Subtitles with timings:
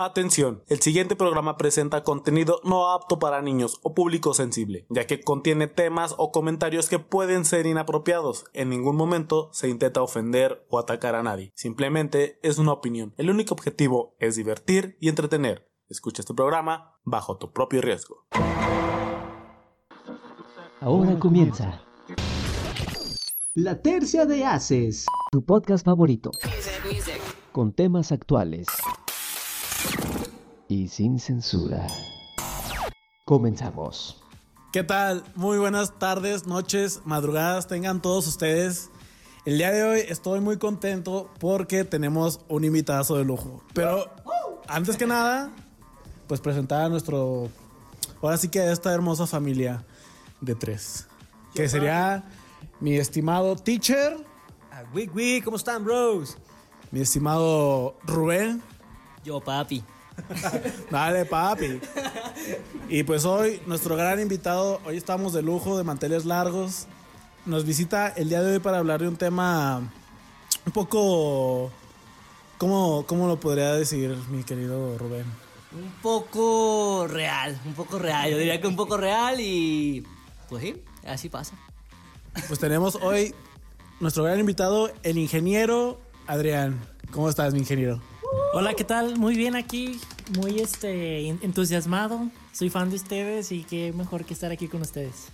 [0.00, 5.20] Atención, el siguiente programa presenta contenido no apto para niños o público sensible, ya que
[5.20, 8.44] contiene temas o comentarios que pueden ser inapropiados.
[8.52, 13.12] En ningún momento se intenta ofender o atacar a nadie, simplemente es una opinión.
[13.16, 15.68] El único objetivo es divertir y entretener.
[15.88, 18.24] Escucha este programa bajo tu propio riesgo.
[20.80, 21.82] Ahora comienza
[23.52, 26.30] La Tercia de Haces, tu podcast favorito,
[27.50, 28.68] con temas actuales
[30.68, 31.86] y sin censura.
[33.24, 34.22] Comenzamos.
[34.72, 35.24] ¿Qué tal?
[35.34, 38.90] Muy buenas tardes, noches, madrugadas tengan todos ustedes.
[39.46, 43.62] El día de hoy estoy muy contento porque tenemos un invitado de lujo.
[43.72, 44.10] Pero
[44.66, 45.50] antes que nada,
[46.26, 47.48] pues presentar a nuestro,
[48.20, 49.86] ahora sí que a esta hermosa familia
[50.42, 51.06] de tres.
[51.54, 52.24] Que sería
[52.78, 54.18] mi estimado teacher.
[54.70, 56.36] Ah, Wig, ¿cómo están, bros?
[56.90, 58.62] Mi estimado Rubén.
[59.24, 59.82] Yo, papi.
[60.90, 61.80] Dale, papi.
[62.88, 66.86] Y pues hoy, nuestro gran invitado, hoy estamos de lujo, de manteles largos.
[67.46, 69.90] Nos visita el día de hoy para hablar de un tema
[70.66, 71.70] un poco...
[72.58, 75.24] ¿Cómo, cómo lo podría decir mi querido Rubén?
[75.72, 78.28] Un poco real, un poco real.
[78.30, 80.04] Yo diría que un poco real y...
[80.48, 81.54] Pues sí, así pasa.
[82.48, 83.34] Pues tenemos hoy
[84.00, 86.80] nuestro gran invitado, el ingeniero Adrián.
[87.10, 88.00] ¿Cómo estás, mi ingeniero?
[88.52, 89.16] Hola, ¿qué tal?
[89.18, 90.00] Muy bien aquí,
[90.36, 92.28] muy este entusiasmado.
[92.52, 95.28] Soy fan de ustedes y qué mejor que estar aquí con ustedes.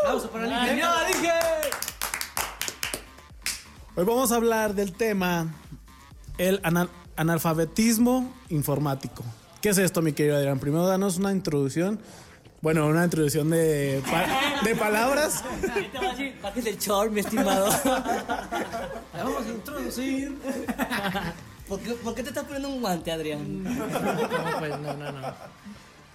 [0.00, 0.90] ¡Aplauso para el ingeniero!
[1.08, 1.30] dije!
[3.96, 5.54] Hoy vamos a hablar del tema
[6.38, 9.24] el anal analfabetismo informático.
[9.60, 10.60] ¿Qué es esto, mi querido Adrián?
[10.60, 11.98] Primero danos una introducción.
[12.60, 15.42] Bueno, una introducción de, pa de palabras.
[16.42, 17.66] Bájese el short, mi estimado.
[19.14, 20.36] Vamos a introducir.
[21.68, 23.62] ¿Por qué, ¿Por qué, te estás poniendo un guante, Adrián?
[23.64, 25.34] No, pues no, no, no.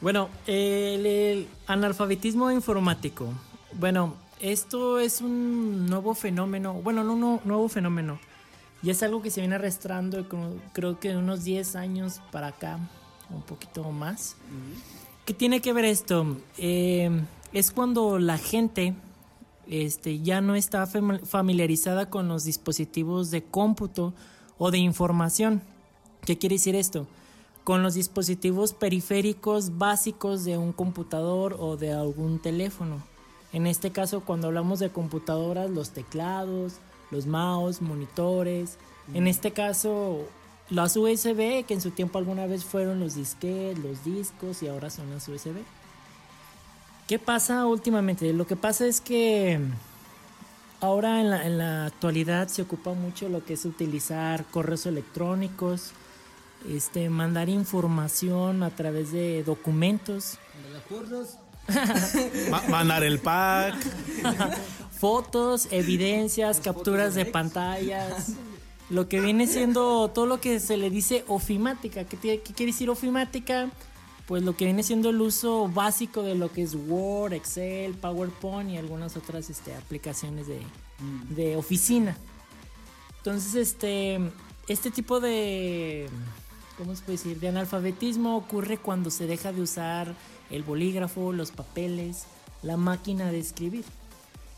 [0.01, 3.29] Bueno, el, el, analfabetismo informático.
[3.73, 6.73] Bueno, esto es un nuevo fenómeno.
[6.73, 8.19] Bueno, no, no, nuevo fenómeno.
[8.81, 10.27] Y es algo que se viene arrastrando,
[10.73, 12.77] creo que de unos 10 años para acá,
[13.29, 14.35] un poquito más.
[15.25, 16.37] ¿Qué tiene que ver esto?
[16.57, 17.09] Eh,
[17.53, 18.93] es cuando la gente
[19.67, 24.13] este, ya no está familiarizada con los dispositivos de cómputo
[24.57, 25.61] o de información.
[26.25, 27.07] ¿Qué quiere decir esto?
[27.63, 33.03] Con los dispositivos periféricos básicos de un computador o de algún teléfono.
[33.51, 36.73] En este caso, cuando hablamos de computadoras, los teclados,
[37.11, 38.77] los mouse, monitores.
[39.13, 40.27] En este caso,
[40.69, 44.89] las USB, que en su tiempo alguna vez fueron los disquetes, los discos y ahora
[44.89, 45.57] son las USB.
[47.07, 48.31] ¿Qué pasa últimamente?
[48.33, 49.59] Lo que pasa es que
[50.83, 55.91] ahora en la, en la actualidad se ocupa mucho lo que es utilizar correos electrónicos,
[56.69, 60.37] este, mandar información a través de documentos.
[62.69, 63.75] mandar el pack.
[64.91, 68.33] Fotos, evidencias, capturas de pantallas.
[68.89, 72.03] Lo que viene siendo todo lo que se le dice ofimática.
[72.03, 73.69] ¿Qué, qué quiere decir ofimática?
[74.27, 78.69] Pues lo que viene siendo el uso básico de lo que es Word, Excel, PowerPoint
[78.69, 80.61] y algunas otras este, aplicaciones de,
[81.29, 82.15] de oficina.
[83.17, 84.19] Entonces, este,
[84.67, 86.07] este tipo de,
[86.77, 87.39] ¿cómo se puede decir?
[87.39, 90.15] De analfabetismo ocurre cuando se deja de usar
[90.49, 92.25] el bolígrafo, los papeles,
[92.61, 93.85] la máquina de escribir.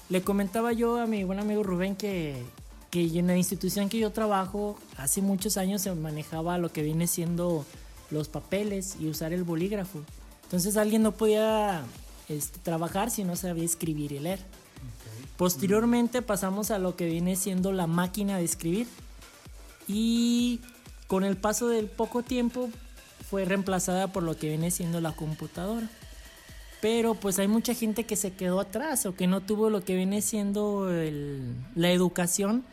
[0.10, 2.44] Le comentaba yo a mi buen amigo Rubén que,
[2.92, 7.08] que en la institución que yo trabajo, hace muchos años se manejaba lo que viene
[7.08, 7.66] siendo
[8.12, 10.00] los papeles y usar el bolígrafo.
[10.44, 11.84] Entonces alguien no podía
[12.30, 14.40] este, trabajar si no sabía escribir y leer.
[14.40, 15.30] Okay.
[15.38, 18.88] Posteriormente pasamos a lo que viene siendo la máquina de escribir.
[19.88, 20.62] Y
[21.08, 22.70] con el paso del poco tiempo
[23.30, 25.90] fue reemplazada por lo que viene siendo la computadora.
[26.82, 29.96] Pero pues hay mucha gente que se quedó atrás o que no tuvo lo que
[29.96, 32.64] viene siendo el, la educación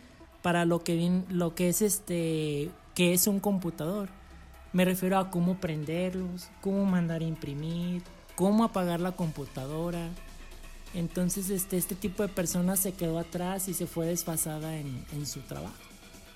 [0.42, 4.10] para lo que, lo que es este que es un computador.
[4.72, 8.02] Me refiero a cómo prenderlos, cómo mandar a imprimir,
[8.34, 10.08] cómo apagar la computadora.
[10.94, 15.26] Entonces este, este tipo de personas se quedó atrás y se fue desfasada en, en
[15.26, 15.74] su trabajo.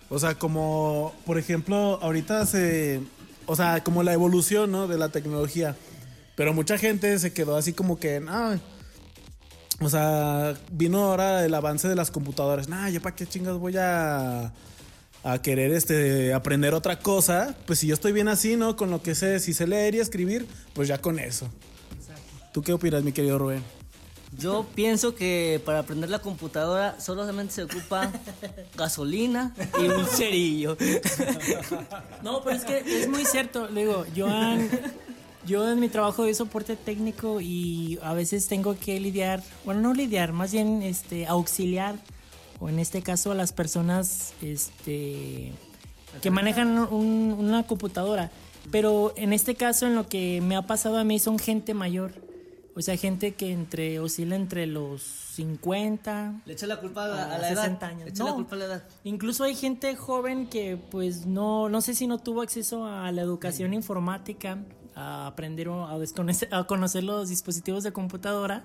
[0.09, 3.03] O sea, como por ejemplo, ahorita se
[3.47, 4.89] o sea, como la evolución, ¿no?
[4.89, 5.77] De la tecnología.
[6.35, 8.23] Pero mucha gente se quedó así como que.
[9.81, 12.69] O sea, vino ahora el avance de las computadoras.
[12.69, 14.53] Nah, yo para qué chingas voy a,
[15.27, 17.57] a querer este, aprender otra cosa.
[17.67, 18.77] Pues si yo estoy bien así, ¿no?
[18.77, 21.49] Con lo que sé, si sé leer y escribir, pues ya con eso.
[21.99, 22.23] Exacto.
[22.53, 23.63] ¿Tú qué opinas, mi querido Rubén?
[24.39, 28.13] Yo pienso que para aprender la computadora solamente se ocupa
[28.77, 30.77] gasolina y un cerillo.
[32.23, 33.69] No, pero es que es muy cierto.
[33.69, 34.71] Le digo, yo en,
[35.45, 39.95] yo en mi trabajo de soporte técnico y a veces tengo que lidiar, bueno, no
[39.95, 41.97] lidiar, más bien este, auxiliar,
[42.61, 45.53] o en este caso a las personas este,
[46.23, 48.31] que manejan un- una computadora.
[48.71, 52.13] Pero en este caso, en lo que me ha pasado a mí, son gente mayor.
[52.75, 57.23] O sea, gente que entre oscila entre los 50, Le echa la culpa a la,
[57.23, 57.63] a a la edad.
[57.63, 58.05] 60 años.
[58.05, 58.37] Le echa la No.
[58.37, 58.83] culpa a la edad.
[59.05, 63.23] Incluso hay gente joven que pues no, no sé si no tuvo acceso a la
[63.23, 64.59] educación informática,
[64.95, 65.95] a aprender o a,
[66.51, 68.65] a conocer los dispositivos de computadora.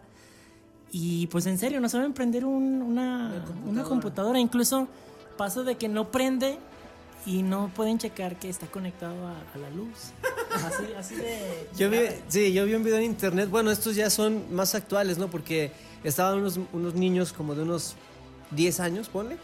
[0.91, 4.39] Y pues en serio, no saben prender un- una, una computadora.
[4.39, 4.87] Incluso
[5.37, 6.57] pasa de que no prende
[7.25, 10.11] y no pueden checar que está conectado a, a la luz.
[10.65, 11.67] Así, así de...
[11.77, 11.97] Yo vi,
[12.27, 13.49] sí, yo vi un video en internet.
[13.49, 15.29] Bueno, estos ya son más actuales, ¿no?
[15.29, 15.71] Porque
[16.03, 17.95] estaban unos, unos niños como de unos
[18.51, 19.37] 10 años, ponle.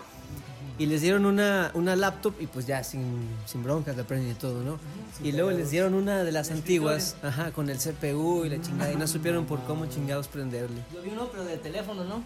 [0.80, 3.02] Y les dieron una, una laptop y pues ya sin,
[3.48, 4.78] sin broncas la prenden y todo, ¿no?
[5.24, 8.92] y luego les dieron una de las antiguas, ajá, con el CPU y la chingada.
[8.94, 10.82] Y no supieron por cómo chingados prenderle.
[10.94, 12.24] Yo vi uno, pero de teléfono, ¿no?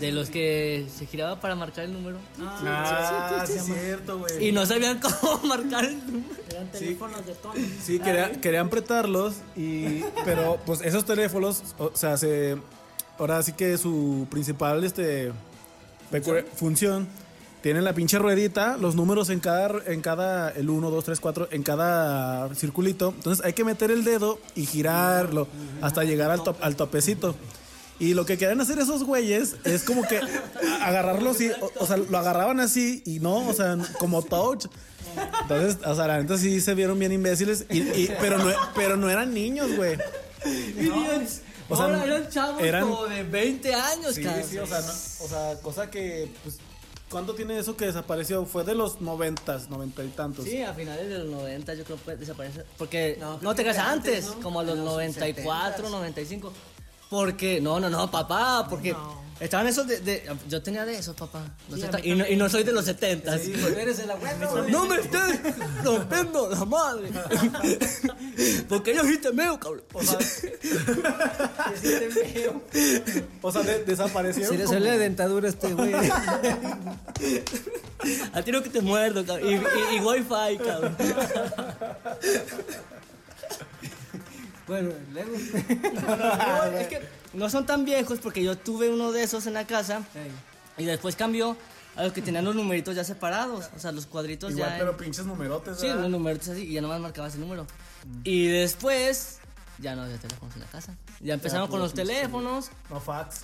[0.00, 2.18] De los que se giraba para marcar el número.
[2.40, 4.48] Ah, sí, es cierto, güey.
[4.48, 6.34] Y no sabían cómo marcar el número.
[6.50, 7.54] Eran teléfonos de tono.
[7.82, 12.56] Sí, quería- querían apretarlos, y, pero pues esos teléfonos, o sea, se,
[13.18, 15.32] ahora sí que su principal este,
[16.12, 17.06] pecu- función
[17.66, 21.48] tienen la pinche ruedita, los números en cada, en cada, el 1, 2, 3, 4,
[21.50, 23.12] en cada circulito.
[23.16, 25.48] Entonces hay que meter el dedo y girarlo
[25.82, 27.34] hasta llegar al, top- al topecito.
[27.98, 30.20] Y lo que querían hacer esos güeyes es como que
[30.80, 34.66] agarrarlo así, o, o sea, lo agarraban así y no, o sea, como touch.
[35.42, 38.96] Entonces, o sea, la neta sí se vieron bien imbéciles, y, y- pero, no, pero
[38.96, 39.98] no eran niños, güey.
[41.68, 44.86] O sea, Ahora eran chavos eran- como de 20 años, Sí, sí, o sea, no-
[45.24, 46.58] o sea, cosa que, pues,
[47.10, 48.44] ¿cuánto tiene eso que desapareció?
[48.46, 50.44] Fue de los noventas, noventa y tantos.
[50.44, 52.64] Sí, a finales de los 90 yo creo que desaparece.
[52.78, 56.52] Porque no, te creas antes, como a los 94, 95.
[57.10, 58.94] Porque, no, no, no, papá, porque
[59.38, 61.42] estaban esos de, de- Yo tenía de esos, papá.
[61.68, 63.36] No y, no, y no soy de los 70.
[63.36, 64.66] eres el abuelo.
[64.68, 65.40] No me estés
[65.84, 67.10] rompiendo la madre.
[68.68, 69.84] Porque yo sí te meo, cabrón.
[69.92, 70.18] O sea,
[73.42, 74.52] o sea, de- desaparecieron.
[74.52, 75.94] Se le sale la dentadura este güey.
[78.32, 79.48] A ti no que te muerdo, cabrón.
[79.50, 80.96] Y, y, y wifi, cabrón.
[84.66, 85.30] Bueno, luego.
[86.06, 89.66] No, es que no son tan viejos porque yo tuve uno de esos en la
[89.66, 90.02] casa
[90.78, 91.56] y después cambió
[91.96, 94.74] a los que tenían los numeritos ya separados, o sea, los cuadritos Igual, ya.
[94.74, 97.66] en- pero pinches numerotes, Sí, los numeritos así y ya nomás marcabas el número.
[98.24, 99.38] Y después
[99.78, 100.94] ya no había teléfonos en la casa.
[101.20, 102.70] Ya empezaron con los teléfonos.
[102.90, 103.40] No, fax.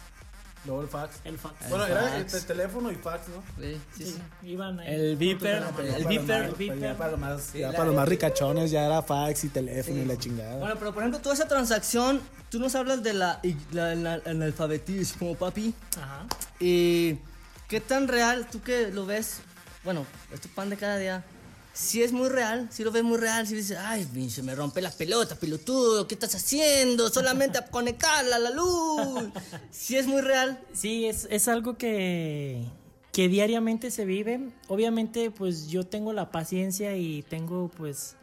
[0.65, 1.17] Luego el fax.
[1.25, 1.69] El fax.
[1.69, 2.35] Bueno, El era fax.
[2.35, 3.43] el, el teléfono y fax, ¿no?
[3.63, 4.49] Sí, sí, sí.
[4.49, 4.95] Iban ahí.
[4.95, 6.79] El beeper, el Para los beeper.
[6.79, 10.05] Ya para los más, ya para los más ricachones ya era fax y teléfono y
[10.05, 10.59] la chingada.
[10.59, 13.41] Bueno, pero por ejemplo, toda esa transacción, tú nos hablas de la,
[13.73, 15.75] la, la- el alfabetismo, papi.
[16.01, 16.27] Ajá.
[16.61, 17.19] ¿Y
[17.69, 19.41] qué tan real, tú que lo ves,
[19.83, 21.25] bueno, es tu pan de cada día,
[21.75, 24.83] si es muy real, si lo ves muy real, si dices, ay, pinche, me rompe
[24.83, 27.09] las pelotas, pelotudo, ¿qué estás haciendo?
[27.09, 29.31] Solamente a conectarla a la luz.
[29.71, 32.65] Si es muy real, Sí, es, es algo que,
[33.13, 34.51] que diariamente se vive.
[34.69, 38.17] Obviamente, pues yo tengo la paciencia y tengo, pues,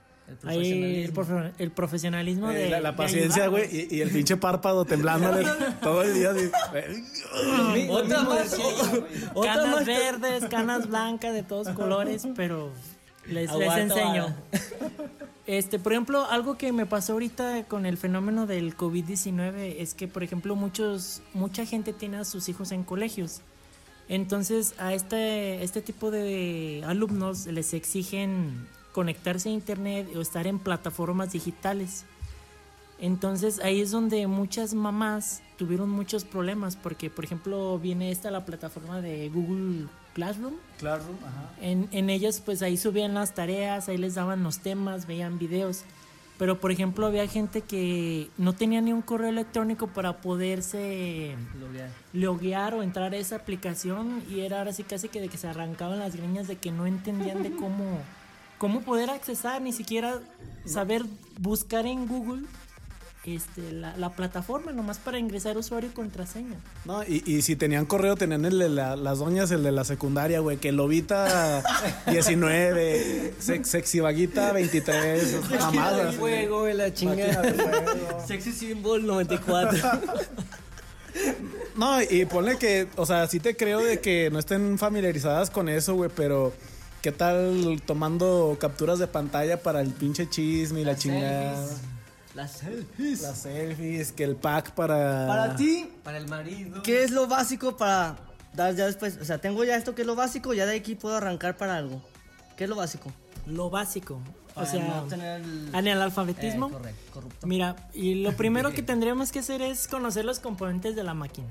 [0.43, 2.81] El ahí el, profe- el profesionalismo Eh, de.
[2.81, 5.43] la, paciencia, güey, y, y el pinche párpado temblándole
[5.81, 6.29] todo el día.
[6.31, 7.87] así.
[7.89, 8.55] otra más,
[9.33, 9.85] otra Canas más.
[9.87, 12.71] verdes, canas blancas de todos colores, pero
[13.29, 14.35] les, les enseño.
[15.47, 20.07] Este, por ejemplo, algo que me pasó ahorita con el fenómeno del COVID-19 es que,
[20.07, 23.41] por ejemplo, muchos, mucha gente tiene a sus hijos en colegios.
[24.09, 30.59] Entonces, a este, este tipo de alumnos les exigen conectarse a internet o estar en
[30.59, 32.05] plataformas digitales.
[32.99, 38.45] Entonces ahí es donde muchas mamás tuvieron muchos problemas porque, por ejemplo, viene esta la
[38.45, 40.55] plataforma de Google Classroom.
[40.77, 41.49] Claro, ajá.
[41.61, 45.83] En, en ellas pues ahí subían las tareas, ahí les daban los temas, veían videos.
[46.39, 51.35] Pero por ejemplo había gente que no tenía ni un correo electrónico para poderse
[52.13, 55.49] loguear o entrar a esa aplicación y era ahora sí casi que de que se
[55.49, 57.99] arrancaban las greñas de que no entendían de cómo,
[58.57, 60.21] cómo poder accesar, ni siquiera
[60.65, 61.03] saber
[61.37, 62.43] buscar en Google
[63.35, 66.55] este, la, la plataforma nomás para ingresar usuario y contraseña.
[66.85, 69.83] No, y, y si tenían correo, tenían el de la- las doñas, el de la
[69.83, 71.63] secundaria, güey, que lobita
[72.07, 76.15] 19, sex, sexy vaguita 23, mamadas.
[76.15, 77.43] Fuego y la chingada.
[78.27, 79.77] Sexy Symbol 94.
[81.75, 85.69] No, y ponle que, o sea, sí te creo de que no estén familiarizadas con
[85.69, 86.53] eso, güey, pero
[87.01, 91.67] ¿qué tal tomando capturas de pantalla para el pinche chisme y la chingada?
[92.39, 93.21] Las selfies.
[93.21, 95.27] Las selfies, que el pack para...
[95.27, 96.81] Para ti, Para el marido.
[96.83, 98.15] ¿qué es lo básico para
[98.53, 99.17] dar ya después?
[99.21, 101.75] O sea, tengo ya esto que es lo básico, ya de aquí puedo arrancar para
[101.75, 102.01] algo.
[102.55, 103.11] ¿Qué es lo básico?
[103.45, 104.21] Lo básico.
[104.55, 105.69] O sea, no tener el...
[105.73, 106.69] en el alfabetismo.
[106.69, 107.45] Eh, correcto, corrupto.
[107.45, 111.49] Mira, y lo primero que tendríamos que hacer es conocer los componentes de la máquina.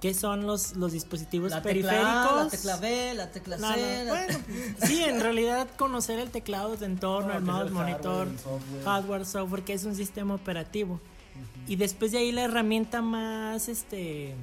[0.00, 2.32] ¿Qué son los, los dispositivos La tecla periféricos?
[2.32, 4.04] A, la tecla B, la tecla No, no, C.
[4.04, 4.38] la- bueno,
[4.86, 8.28] sí, en realidad conocer el teclado de entorno, el mouse, monitor,
[8.84, 11.00] hardware, software, que es un sistema operativo.
[11.66, 14.34] Y después de ahí la herramienta más, este,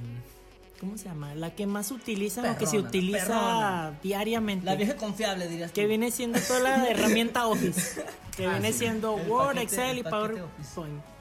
[0.79, 1.33] ¿cómo se llama?
[1.35, 3.99] La que más utilizan o que se utiliza perrona.
[4.03, 4.65] diariamente.
[4.65, 5.87] La vieja confiable, dirías que tú.
[5.87, 8.03] viene siendo toda la herramienta Office.
[8.35, 10.69] Que viene siendo El Word, paquete- Excel y paquete Office.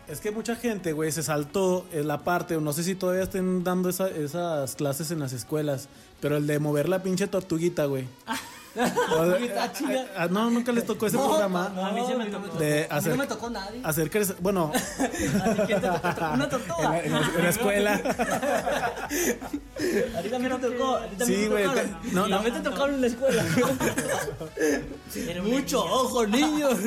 [0.08, 3.64] Es que mucha gente, güey, se saltó en la parte, no sé si todavía estén
[3.64, 5.88] dando esa- esas clases en las escuelas,
[6.20, 8.06] pero el de mover la pinche tortuguita, güey.
[9.72, 10.06] Chinga.
[10.16, 11.70] ah, no, nunca les tocó ese No, programa.
[11.74, 12.58] no, A mí sí me tocó.
[12.58, 13.80] De A mí hacer- no me tocó nadie.
[13.84, 14.72] Hacer crecer, bueno,
[15.66, 16.00] que te tocó
[16.34, 16.90] una en tortuga.
[16.90, 17.94] la, en la- en la escuela.
[17.94, 19.06] A
[20.22, 20.96] ti también te tocó.
[20.96, 21.64] A ti también Sí, güey,
[22.12, 22.36] no, no.
[22.36, 23.44] También te tocaron en la escuela.
[25.42, 26.78] Mucho ojo, niños.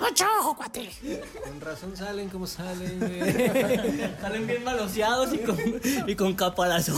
[0.00, 0.90] ¡Mucho ojo, cuate!
[1.44, 3.20] Con razón salen como salen, güey.
[4.20, 5.56] Salen bien maloseados y con,
[6.06, 6.96] y con caparazón.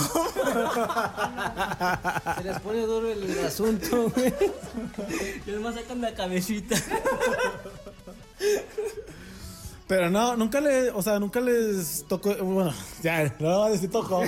[2.36, 4.32] Se les pone duro el, el asunto, güey.
[5.46, 6.76] Y además sacan la cabecita.
[9.86, 14.22] Pero no, nunca le, o sea, nunca les tocó, bueno, ya, no decir tocó.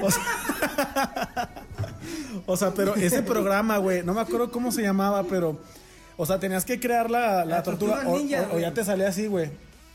[0.00, 1.48] O sea,
[2.46, 5.58] o sea, pero ese programa, güey, no me acuerdo cómo se llamaba, pero,
[6.16, 9.08] o sea, tenías que crear la, la tortuga, tortuga o- ninja, o, ya te salía
[9.08, 9.50] así, güey.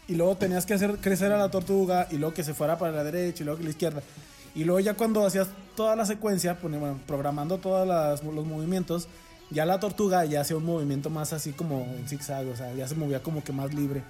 [0.09, 2.91] Y luego tenías que hacer crecer a la tortuga y luego que se fuera para
[2.91, 4.03] la derecha y luego que la izquierda.
[4.55, 7.85] Y luego ya cuando hacías toda la secuencia, bueno, programando todos
[8.23, 9.07] los movimientos,
[9.51, 12.87] ya la tortuga ya hacía un movimiento más así como en zigzag, o sea, ya
[12.87, 14.01] se movía como que más libre.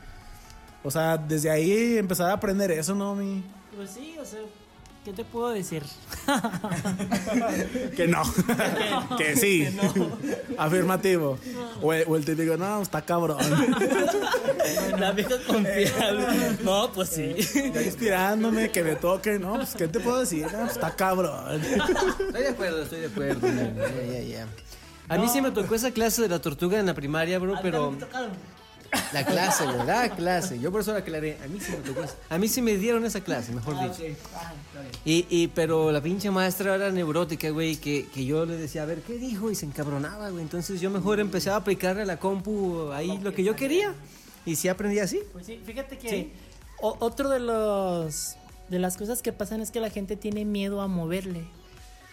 [0.84, 3.16] O sea, desde ahí empezar a aprender eso, ¿no?
[3.16, 3.44] Mi?
[3.76, 4.40] Pues sí, o sea,
[5.06, 5.84] ¿qué te puedo decir?
[7.96, 8.24] Que no.
[9.18, 9.68] que sí.
[10.58, 11.38] Afirmativo.
[11.82, 13.38] O el, o el típico, no, está cabrón.
[15.00, 16.58] La vieja confiable.
[16.64, 17.36] No, pues sí.
[17.74, 19.56] Ya inspirándome, que me toque, ¿no?
[19.56, 20.48] Pues, ¿qué te puedo decir?
[20.52, 21.62] No, está cabrón.
[21.62, 23.48] Estoy de acuerdo, estoy de acuerdo.
[23.48, 24.48] Ya, ya, ya.
[25.08, 27.96] A mí sí me tocó esa clase de la tortuga en la primaria, bro, pero...
[29.14, 30.60] La clase, güey, la clase.
[30.60, 31.38] Yo por eso la aclaré.
[31.44, 32.16] A mí sí me tocó esa.
[32.30, 34.04] A mí sí me dieron esa clase, mejor Ah, dicho.
[34.04, 34.18] ok.
[34.36, 34.92] Ah, está bien.
[35.06, 38.86] Y, y, pero la pinche maestra era neurótica, güey, que, que yo le decía, a
[38.86, 39.52] ver, ¿qué dijo?
[39.52, 40.42] Y se encabronaba, güey.
[40.44, 43.94] Entonces yo mejor empezaba a aplicarle a la compu ahí lo que yo quería.
[44.46, 45.22] Y sí aprendí así.
[45.34, 46.32] Pues sí, fíjate que Sí.
[46.82, 48.36] o- otro de los
[48.70, 51.46] de las cosas que pasan es que la gente tiene miedo a moverle.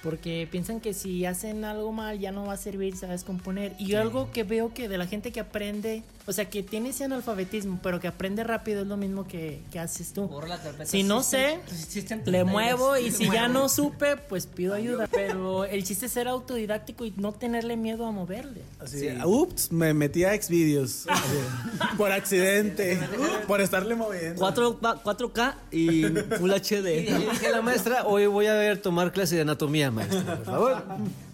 [0.02, 3.74] Porque piensan que si hacen algo mal ya no va a servir, sabes componer.
[3.78, 6.90] Y yo algo que veo que de la gente que aprende, o sea, que tiene
[6.90, 10.28] ese analfabetismo, pero que aprende rápido es lo mismo que, que haces tú.
[10.28, 10.86] Borra la carpeta.
[10.86, 11.58] Si no sé,
[11.90, 12.46] Le 32.
[12.46, 15.08] muevo y si ya no supe, pues pido ayuda.
[15.10, 18.62] Pero el chiste es ser autodidáctico y no tenerle miedo a moverle.
[18.80, 21.06] Así, ups, me metí a Xvideos.
[21.98, 22.98] Por accidente.
[23.46, 24.38] por estarle moviendo.
[24.38, 26.02] 4, 4K y
[26.38, 26.82] Full Y HD.
[26.84, 30.44] le dije a la maestra, hoy voy a ver tomar clase de anatomía, maestra, por
[30.44, 30.82] favor.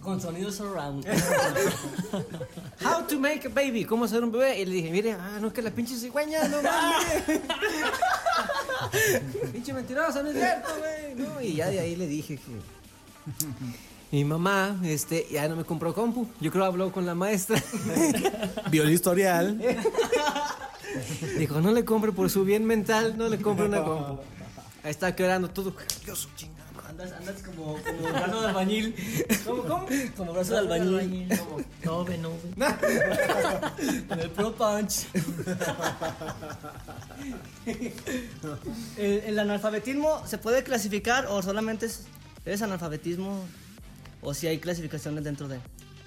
[0.03, 1.05] Con sonidos surround.
[2.83, 4.61] How to make a baby, cómo hacer un bebé.
[4.61, 7.41] Y le dije, mire, ah, no, que la pinche cigüeña, no mames.
[9.53, 11.15] pinche mentirosa, no es cierto, güey.
[11.15, 12.53] No, y ya de ahí le dije que.
[14.11, 16.27] Mi mamá, este, ya no me compró compu.
[16.41, 17.63] Yo creo habló con la maestra.
[18.71, 19.61] Vio el historial.
[21.39, 24.21] Dijo, no le compre por su bien mental, no le compre una compu.
[24.83, 25.75] Ahí está quebrando todo.
[26.05, 26.58] Dios, chingada.
[26.99, 28.95] Andas, andas como, como brazo de albañil.
[29.47, 29.87] ¿Cómo, cómo?
[30.17, 31.29] Como brazo de albañil.
[31.85, 32.67] No, ve, no, ve.
[34.09, 35.07] Con el Pro Punch.
[38.97, 42.07] ¿El, el analfabetismo se puede clasificar o solamente es,
[42.45, 43.45] es analfabetismo?
[44.21, 45.61] ¿O si hay clasificaciones dentro de?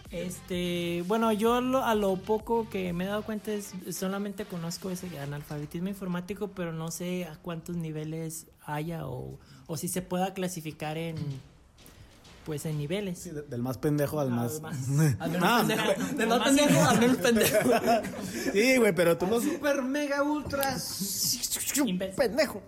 [0.10, 4.90] Este, bueno, yo lo- a lo poco que me he dado cuenta es solamente conozco
[4.90, 9.40] ese analfabetismo informático, pero no sé a cuántos niveles haya o,
[9.72, 11.16] o si se pueda clasificar en
[12.46, 13.20] pues en niveles.
[13.20, 14.62] Sí, de- del más pendejo al más.
[15.20, 16.16] Al menos Ah, pendejo.
[16.18, 17.58] Del más pendejo al menos pendejo.
[18.54, 19.44] Sí, güey, pero tú los.
[19.44, 20.76] Super mega ultra.
[22.18, 22.62] Pendejo.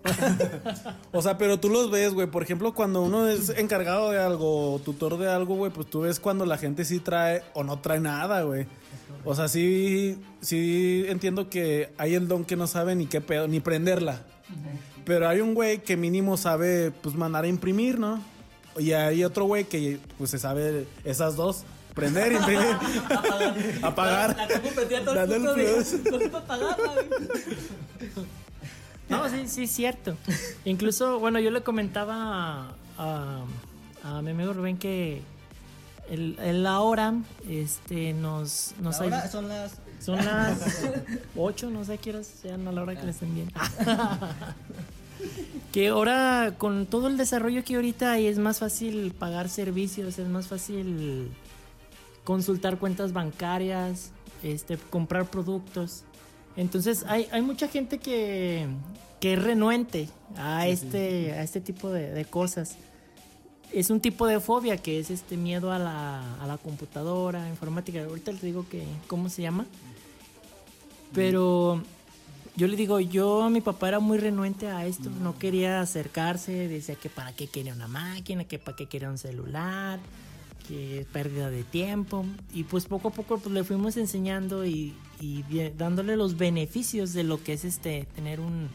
[1.12, 2.26] O sea, pero tú los ves, güey.
[2.28, 6.00] Por ejemplo, cuando uno es encargado de algo, o tutor de algo, güey, pues tú
[6.02, 8.66] ves cuando la gente sí trae o no trae nada, güey.
[9.24, 13.48] O sea, sí, sí entiendo que hay el don que no sabe ni qué pedo,
[13.48, 14.22] ni prenderla.
[15.04, 18.22] Pero hay un güey que mínimo sabe, pues, mandar a imprimir, ¿no?
[18.78, 21.64] Y hay otro güey que, pues, se sabe esas dos.
[21.94, 22.76] Prender, imprimir,
[23.82, 24.36] apagar.
[24.36, 25.94] La compu prendía todo el Dando el plus.
[29.08, 30.16] No sí, sí, es cierto.
[30.64, 33.44] Incluso, bueno, yo le comentaba a,
[34.02, 35.20] a mi amigo Rubén que
[36.10, 37.14] el, el ahora
[37.48, 39.72] este, nos, nos Ahora ayuda- son las.
[40.04, 40.82] Son las
[41.34, 43.50] 8, no sé qué horas sean a la hora que les estén bien.
[45.72, 50.28] que ahora con todo el desarrollo que ahorita hay es más fácil pagar servicios, es
[50.28, 51.30] más fácil
[52.22, 54.10] consultar cuentas bancarias,
[54.42, 56.04] este, comprar productos.
[56.54, 58.66] Entonces hay, hay mucha gente que,
[59.20, 62.76] que es renuente a este, a este tipo de, de cosas.
[63.72, 68.04] Es un tipo de fobia que es este miedo a la, a la computadora, informática.
[68.04, 69.64] Ahorita les digo que cómo se llama.
[71.14, 71.82] Pero
[72.56, 76.68] yo le digo, yo a mi papá era muy renuente a esto, no quería acercarse,
[76.68, 79.98] decía que para qué quería una máquina, que para qué quería un celular,
[80.68, 82.24] que pérdida de tiempo.
[82.52, 85.44] Y pues poco a poco pues, le fuimos enseñando y, y
[85.76, 88.68] dándole los beneficios de lo que es este tener un...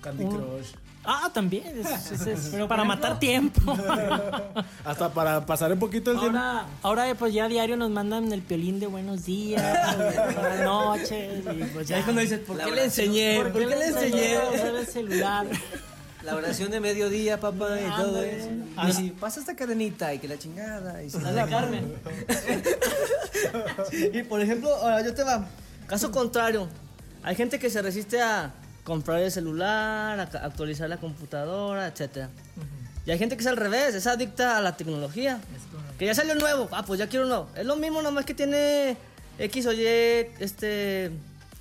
[0.00, 0.68] Candy Un- Crush.
[1.04, 3.76] Ah, también, es, es- es Pero, para ejemplo- matar tiempo.
[4.84, 6.38] Hasta para pasar un poquito el tiempo.
[6.38, 11.42] Ahora, ahora pues ya a diario nos mandan el piolín de buenos días, buenas noches,
[11.58, 11.98] y pues ya.
[11.98, 13.40] Es cuando dices, ¿por La qué le enseñé?
[13.42, 14.34] ¿Por qué le enseñé
[14.78, 15.46] el celular?
[16.22, 18.48] La oración de mediodía, papá, y todo eso.
[18.76, 18.88] Ah.
[18.88, 21.02] Y si pasa esta cadenita y que la chingada.
[21.02, 21.92] Y si- Dale, Carmen.
[24.12, 25.46] y por ejemplo, ahora yo te va.
[25.88, 26.68] Caso contrario,
[27.24, 28.52] hay gente que se resiste a
[28.84, 32.30] comprar el celular, actualizar la computadora, etcétera.
[33.06, 35.40] Y hay gente que es al revés, es adicta a la tecnología.
[35.98, 37.50] Que ya salió nuevo, ah, pues ya quiero uno nuevo.
[37.56, 38.96] Es lo mismo, nomás que tiene
[39.38, 41.10] X o Y este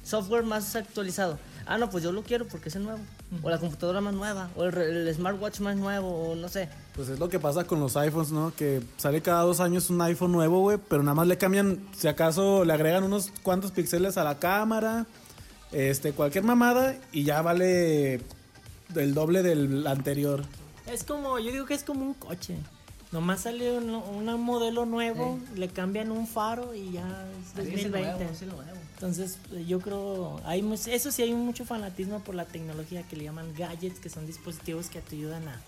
[0.03, 1.37] software más actualizado.
[1.65, 2.99] Ah, no, pues yo lo quiero porque es el nuevo.
[3.43, 6.67] O la computadora más nueva, o el, re- el smartwatch más nuevo, o no sé.
[6.93, 8.53] Pues es lo que pasa con los iPhones, ¿no?
[8.53, 12.09] Que sale cada dos años un iPhone nuevo, güey, pero nada más le cambian, si
[12.09, 15.05] acaso le agregan unos cuantos píxeles a la cámara,
[15.71, 18.21] este, cualquier mamada y ya vale
[18.95, 20.43] el doble del anterior.
[20.87, 22.57] Es como, yo digo que es como un coche.
[23.11, 27.85] Nomás sale un, un modelo nuevo, le cambian un faro y ya es Así es
[27.85, 28.01] el 2020.
[28.17, 28.63] nuevo, es el nuevo.
[28.93, 33.25] Entonces, eh, yo creo, hay eso sí hay mucho fanatismo por la tecnología que le
[33.25, 35.59] llaman gadgets, que son dispositivos que te ayudan a,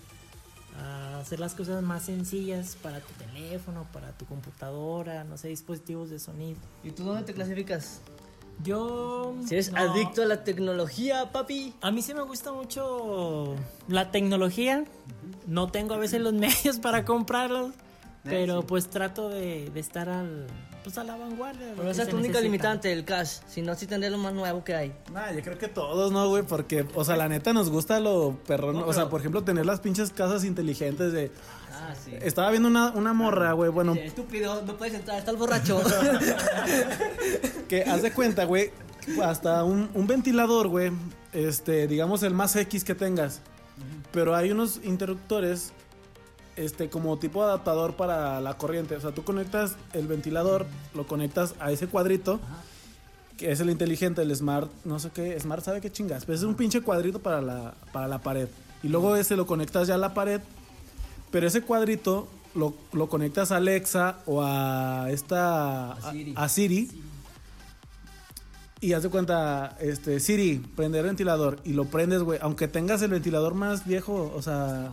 [0.80, 6.10] a hacer las cosas más sencillas para tu teléfono, para tu computadora, no sé, dispositivos
[6.12, 6.60] de sonido.
[6.84, 8.00] ¿Y tú dónde te clasificas?
[8.64, 9.34] Yo...
[9.48, 11.74] Si eres no, adicto a la tecnología, papi.
[11.82, 13.56] A mí sí me gusta mucho
[13.88, 14.86] la tecnología.
[15.48, 17.72] No tengo a veces los medios para comprarlos,
[18.24, 20.48] pero pues trato de, de estar al,
[20.84, 21.68] pues a la vanguardia.
[21.72, 22.42] Pero que esa es tu única necesita.
[22.42, 23.40] limitante, el cash.
[23.48, 24.94] Si no, sí tendré lo más nuevo que hay.
[25.12, 26.44] Nah, yo creo que todos, ¿no, güey?
[26.44, 28.76] Porque, o sea, la neta nos gusta lo perrón.
[28.76, 31.32] No, O sea, por ejemplo, tener las pinches casas inteligentes de...
[31.74, 32.12] Ah, sí.
[32.22, 35.82] Estaba viendo una, una morra, güey, bueno, Estúpido, no puedes entrar, está el borracho.
[37.68, 38.72] que haz de cuenta, güey,
[39.24, 40.92] hasta un, un ventilador, güey,
[41.34, 43.42] este, digamos el más X que tengas.
[44.12, 45.74] Pero hay unos interruptores,
[46.56, 48.96] este, como tipo adaptador para la corriente.
[48.96, 52.40] O sea, tú conectas el ventilador, lo conectas a ese cuadrito,
[53.38, 56.26] que es el inteligente, el smart, no sé qué, smart sabe qué chingas.
[56.26, 58.48] Pero es un pinche cuadrito para la, para la pared.
[58.84, 60.42] Y luego ese lo conectas ya a la pared,
[61.34, 65.92] pero ese cuadrito lo, lo conectas a Alexa o a esta...
[65.92, 66.34] A Siri.
[66.38, 67.02] a Siri
[68.80, 71.58] y haz de cuenta, este, Siri, prender ventilador.
[71.64, 72.38] Y lo prendes, güey.
[72.42, 74.92] Aunque tengas el ventilador más viejo, o sea.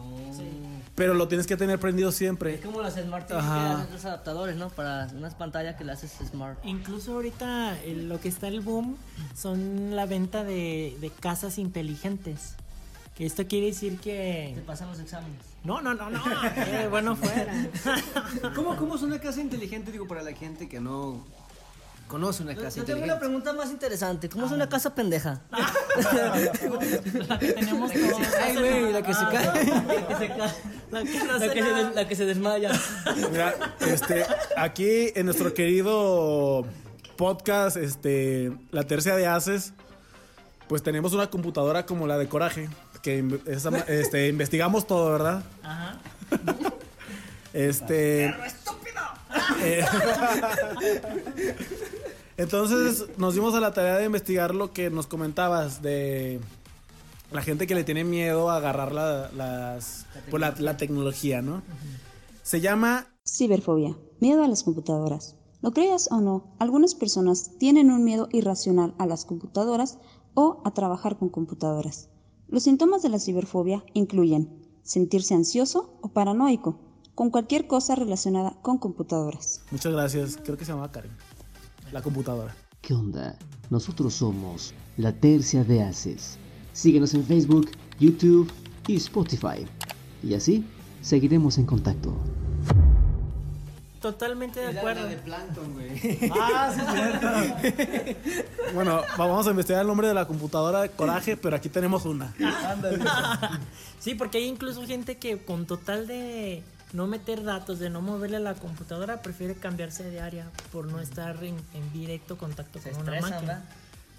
[0.94, 2.60] Pero lo tienes que tener prendido Es siempre.
[2.60, 3.80] como las Smart TV que Ajá.
[3.80, 4.68] hacen los adaptadores, ¿no?
[4.68, 6.64] Para unas pantallas que le haces smart.
[6.64, 8.96] Incluso ahorita eh, lo que está el boom
[9.34, 12.54] son la venta de, de casas inteligentes.
[13.16, 14.62] Que esto quiere decir Te que...
[14.68, 15.49] pasan los exámenes.
[15.64, 16.22] No, no, no, no.
[16.56, 17.52] eh, bueno, fuera.
[18.54, 19.92] ¿Cómo, ¿Cómo es una casa inteligente?
[19.92, 21.24] Digo, para la gente que no
[22.08, 23.20] conoce una Yo, casa yo tengo una inteligente.
[23.40, 24.28] pregunta más interesante.
[24.28, 25.42] ¿Cómo es una casa pendeja?
[27.28, 28.12] la que tenemos todos.
[28.42, 29.44] Ay, güey, la que se cae.
[29.46, 30.50] La que se cae.
[30.90, 31.84] La que no La hace que, se, nada.
[31.84, 32.70] des- la que se desmaya.
[33.30, 34.24] Mira, este,
[34.56, 36.64] aquí en nuestro querido
[37.16, 39.72] podcast, este, la tercia de Haces,
[40.68, 42.68] pues tenemos una computadora como la de Coraje,
[43.02, 45.42] que esa este, investigamos todo, ¿verdad?
[45.62, 46.00] Ajá.
[47.52, 48.26] Este.
[49.60, 49.84] Eh,
[52.36, 56.40] Entonces nos dimos a la tarea de investigar lo que nos comentabas de
[57.32, 61.62] la gente que le tiene miedo a agarrar la, las, pues, la, la tecnología, ¿no?
[62.42, 65.36] Se llama Ciberfobia, miedo a las computadoras.
[65.60, 69.98] Lo creas o no, algunas personas tienen un miedo irracional a las computadoras
[70.34, 72.09] o a trabajar con computadoras.
[72.50, 74.50] Los síntomas de la ciberfobia incluyen
[74.82, 76.80] sentirse ansioso o paranoico
[77.14, 79.62] con cualquier cosa relacionada con computadoras.
[79.70, 80.36] Muchas gracias.
[80.42, 81.12] Creo que se llamaba Karen.
[81.92, 82.56] La computadora.
[82.80, 83.38] ¿Qué onda?
[83.70, 86.38] Nosotros somos La Tercia de Haces.
[86.72, 88.50] Síguenos en Facebook, YouTube
[88.88, 89.64] y Spotify.
[90.20, 90.64] Y así
[91.02, 92.12] seguiremos en contacto.
[94.00, 95.08] Totalmente de acuerdo.
[95.24, 95.90] Plankton, güey.
[96.32, 98.72] Ah, sí, cierto.
[98.74, 102.34] bueno, vamos a investigar el nombre de la computadora de Coraje, pero aquí tenemos una.
[103.98, 106.62] Sí, porque hay incluso gente que con total de
[106.94, 111.00] no meter datos, de no moverle a la computadora, prefiere cambiarse de área por no
[111.00, 113.40] estar en, en directo contacto Se con una máquina.
[113.40, 113.64] ¿verdad?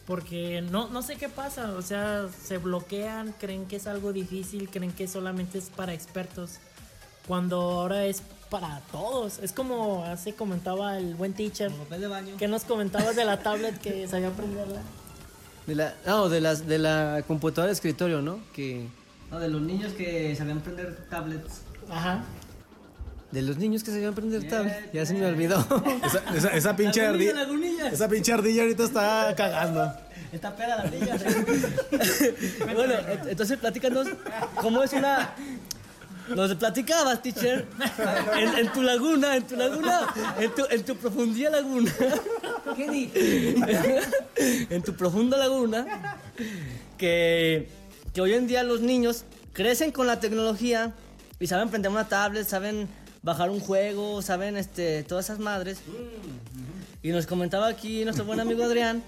[0.05, 4.69] Porque no, no sé qué pasa, o sea, se bloquean, creen que es algo difícil,
[4.69, 6.59] creen que solamente es para expertos,
[7.31, 9.39] cuando ahora es para todos.
[9.39, 12.35] Es como hace comentaba el buen teacher, Papel de baño.
[12.37, 14.81] que nos comentabas de la tablet que sabía aprenderla.
[15.65, 18.39] De la, no, de, las, de la computadora de escritorio, ¿no?
[18.51, 18.85] Que,
[19.31, 21.61] No, de los niños que sabían prender tablets.
[21.89, 22.25] Ajá.
[23.31, 24.91] de los niños que sabían prender tablet.
[24.91, 25.57] Ya se me olvidó.
[26.05, 27.33] Esa, esa, esa pinche ardilla.
[27.89, 29.89] Esa pinche ardilla ahorita está cagando.
[30.33, 31.15] Está pega la ardilla.
[32.73, 34.07] bueno, ent- entonces platícanos
[34.61, 35.33] cómo es una.
[36.29, 37.67] Nos platicabas, teacher,
[38.37, 41.91] en, en tu laguna, en tu laguna, en tu, en tu profundía laguna.
[42.75, 44.01] ¿Qué dije?
[44.69, 46.19] en tu profunda laguna,
[46.97, 47.69] que,
[48.13, 50.93] que hoy en día los niños crecen con la tecnología
[51.39, 52.87] y saben prender una tablet, saben
[53.21, 55.79] bajar un juego, saben este, todas esas madres.
[57.03, 59.03] Y nos comentaba aquí nuestro buen amigo Adrián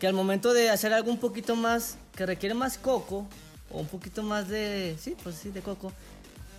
[0.00, 3.26] que al momento de hacer algo un poquito más, que requiere más coco,
[3.70, 5.92] o un poquito más de, sí, pues sí, de coco,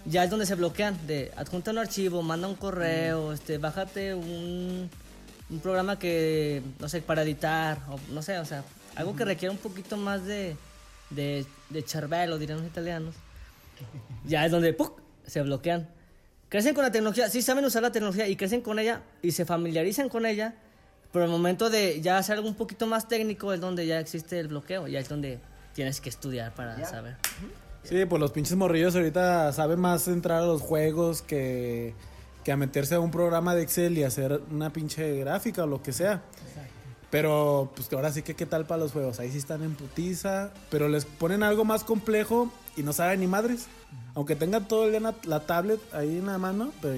[0.07, 4.89] ya es donde se bloquean, de adjunta un archivo, manda un correo, este, bájate un,
[5.49, 8.63] un programa que, no sé, para editar, o no sé, o sea,
[8.95, 10.55] algo que requiere un poquito más de,
[11.09, 13.15] de, de cervello, dirían los italianos,
[14.25, 14.99] ya es donde ¡puc!
[15.25, 15.89] se bloquean.
[16.49, 19.45] Crecen con la tecnología, sí saben usar la tecnología y crecen con ella y se
[19.45, 20.55] familiarizan con ella,
[21.11, 24.39] pero el momento de ya hacer algo un poquito más técnico es donde ya existe
[24.39, 25.39] el bloqueo, ya es donde
[25.73, 27.17] tienes que estudiar para saber.
[27.87, 31.93] Sí, pues los pinches morrillos ahorita saben más entrar a los juegos que,
[32.43, 35.81] que a meterse a un programa de Excel y hacer una pinche gráfica o lo
[35.81, 36.21] que sea.
[37.09, 39.19] Pero, pues que ahora sí que qué tal para los juegos.
[39.21, 43.27] Ahí sí están en putiza, pero les ponen algo más complejo y no saben ni
[43.27, 43.67] madres.
[44.13, 46.95] Aunque tengan todo el día la, tablet ahí en la mano, pero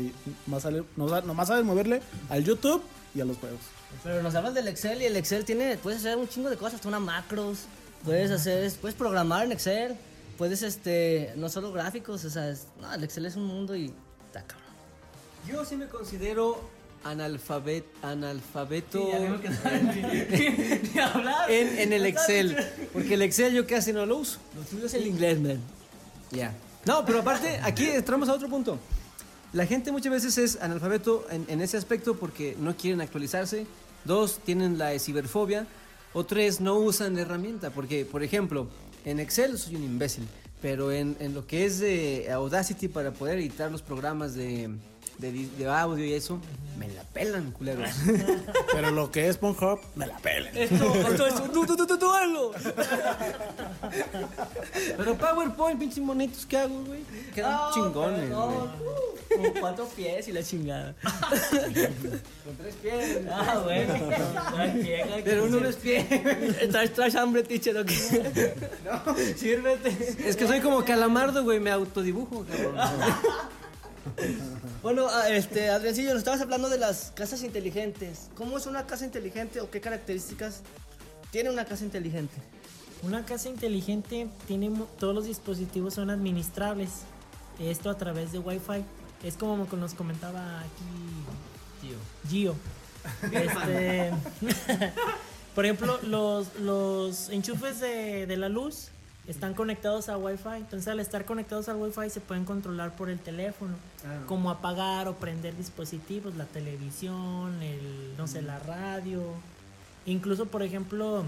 [0.47, 2.81] más sale, no, sa- nomás saben moverle al YouTube
[3.13, 3.59] y a los juegos.
[4.03, 6.75] Pero nos hablas del Excel y el Excel tiene, puedes hacer un chingo de cosas,
[6.75, 7.65] hasta una macros,
[8.03, 9.95] puedes hacer, puedes programar en Excel,
[10.39, 13.93] puedes este, no solo gráficos, o sea, es- no, el Excel es un mundo y
[14.25, 14.67] está cabrón.
[15.47, 16.59] Yo sí me considero
[17.03, 18.99] analfabet, analfabeto
[20.93, 21.49] Ni hablar.
[21.51, 22.57] en, en el Excel.
[22.93, 24.39] Porque el Excel yo casi no lo uso.
[24.55, 25.59] Lo tuyo es el inglés, man.
[26.31, 26.53] Ya.
[26.85, 28.79] No, pero aparte, aquí entramos a otro punto.
[29.53, 33.65] La gente muchas veces es analfabeto en, en ese aspecto porque no quieren actualizarse.
[34.05, 35.67] Dos, tienen la ciberfobia.
[36.13, 37.69] O tres, no usan la herramienta.
[37.71, 38.67] Porque, por ejemplo,
[39.05, 40.27] en Excel soy un imbécil.
[40.61, 44.69] Pero en, en lo que es de Audacity para poder editar los programas de,
[45.19, 46.39] de, di- de audio y eso,
[46.77, 47.89] me la pelan, culeros.
[48.73, 50.55] Pero lo que es Pornhub, me la pelen.
[50.57, 52.51] Esto, esto es un tu, tu, tu, tu, duelo.
[54.97, 57.01] Pero PowerPoint, pinches monitos que hago, güey.
[57.33, 58.53] Quedan Ah, chingones, perdón.
[58.79, 58.99] güey.
[59.29, 60.95] Con cuatro pies y la chingada.
[61.03, 63.19] Con tres pies.
[63.31, 63.93] Ah, bueno.
[65.23, 66.03] Pero uno no es pie.
[66.71, 67.93] ¿Traes, traes hambre, teacher, o qué?
[69.37, 70.15] Sírvete.
[70.25, 72.75] Es que soy como calamardo, güey, me autodibujo, cabrón.
[74.81, 78.29] Bueno, ah, este, Adriancillo, nos estabas hablando de las casas inteligentes.
[78.35, 80.61] ¿Cómo es una casa inteligente o qué características
[81.31, 82.35] tiene una casa inteligente?
[83.03, 86.89] Una casa inteligente tiene todos los dispositivos son administrables.
[87.59, 88.85] Esto a través de Wi-Fi.
[89.23, 91.89] Es como nos comentaba aquí
[92.29, 92.55] Gio.
[93.31, 94.11] Este,
[95.55, 98.91] por ejemplo, los, los enchufes de, de la luz
[99.31, 100.57] están conectados a Wi-Fi.
[100.57, 103.73] Entonces, al estar conectados al Wi-Fi, se pueden controlar por el teléfono.
[104.27, 109.21] Como apagar o prender dispositivos, la televisión, el, no sé, la radio.
[110.05, 111.23] Incluso, por ejemplo,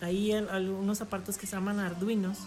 [0.00, 2.38] hay al- algunos aparatos que se llaman Arduinos.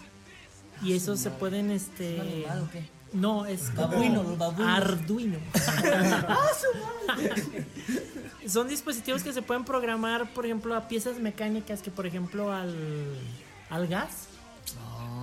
[0.82, 2.44] Y esos se pueden, este...
[2.50, 2.84] o qué?
[3.12, 4.76] No, es como Babuino, los babuinos.
[4.76, 5.38] Arduino.
[8.48, 12.74] Son dispositivos que se pueden programar, por ejemplo, a piezas mecánicas que, por ejemplo, al,
[13.70, 14.28] al gas.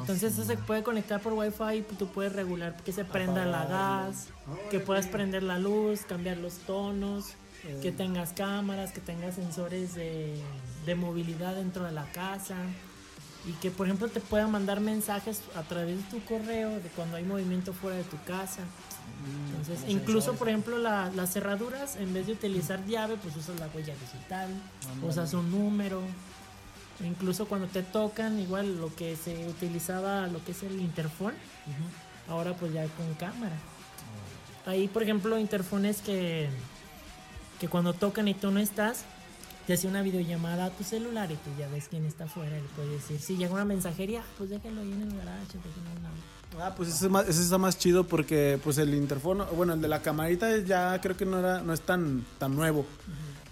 [0.04, 3.66] Entonces eso se puede conectar por Wi-Fi y tú puedes regular que se prenda la
[3.66, 4.28] gas,
[4.70, 7.34] que puedas prender la luz, cambiar los tonos,
[7.82, 10.36] que tengas cámaras, que tengas sensores de,
[10.86, 12.56] de movilidad dentro de la casa.
[13.46, 17.18] y que por ejemplo te pueda mandar mensajes a través de tu correo de cuando
[17.18, 18.62] hay movimiento fuera de tu casa.
[19.50, 23.68] Entonces, incluso por ejemplo la- las cerraduras, en vez de utilizar llave, pues usas la
[23.74, 24.50] huella digital,
[25.06, 26.02] usas un número.
[27.04, 31.34] Incluso cuando te tocan, igual lo que se utilizaba, lo que es el interfón,
[32.30, 33.56] ahora pues ya con cámara.
[34.66, 36.50] Ahí, por ejemplo, interfones que,
[37.60, 39.04] que cuando tocan y tú no estás,
[39.68, 42.62] te hace una videollamada a tu celular y tú ya ves quién está afuera y
[42.62, 46.76] le puedes decir, si llega una mensajería, pues déjalo ahí en el garage, la- Ah,
[46.76, 49.88] pues ese, es más- ese está más chido porque pues el interfono, bueno, el de
[49.88, 52.86] la camarita ya creo que no era no es tan tan nuevo.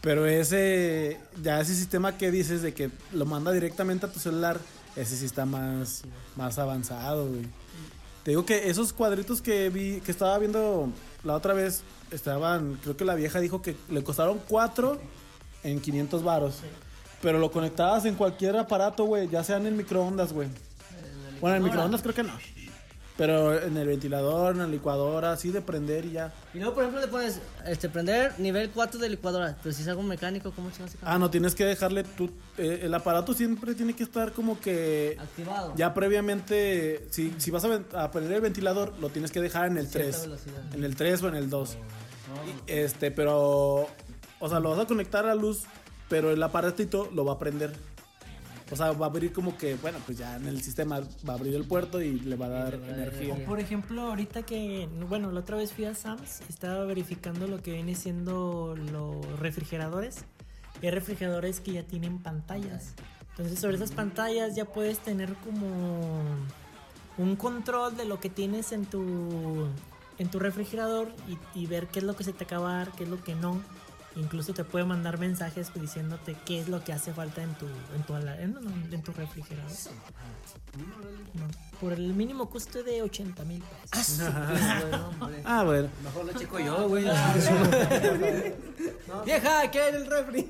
[0.01, 4.59] Pero ese ya ese sistema que dices de que lo manda directamente a tu celular,
[4.95, 6.03] ese sí está más
[6.35, 7.45] más avanzado, güey.
[8.23, 10.89] Te digo que esos cuadritos que vi que estaba viendo
[11.23, 14.99] la otra vez estaban, creo que la vieja dijo que le costaron cuatro
[15.63, 16.55] en 500 varos.
[17.21, 20.49] Pero lo conectabas en cualquier aparato, güey, ya sea en el microondas, güey.
[21.39, 22.33] Bueno, en el microondas creo que no.
[23.21, 26.33] Pero en el ventilador, en la licuadora, así de prender y ya.
[26.55, 29.55] Y luego, por ejemplo, le pones este, prender nivel 4 de licuadora.
[29.61, 30.97] Pero si es algo mecánico, ¿cómo se hace?
[31.03, 32.31] Ah, no, tienes que dejarle tú.
[32.57, 35.17] eh, el aparato siempre tiene que estar como que.
[35.19, 35.71] Activado.
[35.77, 39.87] Ya previamente, si, si vas a, prender el ventilador, lo tienes que dejar en el
[39.87, 40.21] Cierta 3.
[40.23, 40.73] velocidad.
[40.73, 41.77] En el 3 o en el 2.
[41.77, 43.87] Y, Este, pero.
[44.39, 45.65] O sea, lo vas a conectar a luz,
[46.09, 47.71] pero el aparatito lo va a prender.
[48.71, 51.35] O sea, va a abrir como que, bueno, pues ya en el sistema va a
[51.35, 53.45] abrir el puerto y le va a dar energía.
[53.45, 57.73] Por ejemplo, ahorita que, bueno, la otra vez fui a Sam's, estaba verificando lo que
[57.73, 60.23] viene siendo los refrigeradores.
[60.81, 62.93] Y hay refrigeradores que ya tienen pantallas.
[63.31, 66.23] Entonces, sobre esas pantallas ya puedes tener como
[67.17, 69.67] un control de lo que tienes en tu,
[70.17, 73.09] en tu refrigerador y, y ver qué es lo que se te acaba, qué es
[73.09, 73.61] lo que no.
[74.15, 78.03] Incluso te puede mandar mensajes diciéndote qué es lo que hace falta en tu, en
[78.05, 78.59] tu, en, no,
[78.91, 79.71] en tu refrigerador.
[81.33, 81.47] No,
[81.79, 84.19] por el mínimo costo de 80 mil pesos.
[85.45, 85.87] Ah, bueno.
[86.03, 87.05] Mejor lo checo yo, güey.
[89.25, 90.47] Vieja, ¿qué hay en el refri?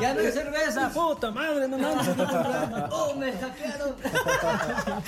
[0.00, 2.06] Ya no hay cerveza, puta madre, no mames.
[2.90, 3.94] ¡Oh, me hackearon!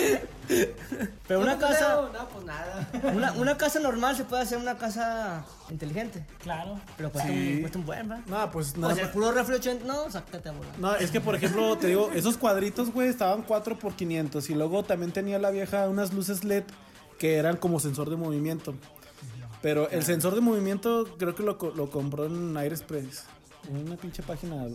[1.29, 2.01] Pero una ¿Cuánto casa.
[2.13, 2.89] No, pues nada.
[3.15, 6.25] Una, una casa normal se puede hacer una casa inteligente.
[6.43, 6.79] Claro.
[6.97, 7.53] Pero cuesta, Sí.
[7.55, 8.21] un, cuesta un buen, ¿va?
[8.27, 8.95] No, pues O nada.
[8.95, 10.79] sea, el puro refri 80, no, sácate a volar.
[10.79, 14.55] No, es que por ejemplo, te digo, esos cuadritos, güey, estaban 4 por 500 y
[14.55, 16.65] luego también tenía la vieja unas luces LED
[17.19, 18.75] que eran como sensor de movimiento.
[19.63, 23.25] Pero el sensor de movimiento creo que lo, lo compró en AirExpress,
[23.69, 24.67] en una pinche página.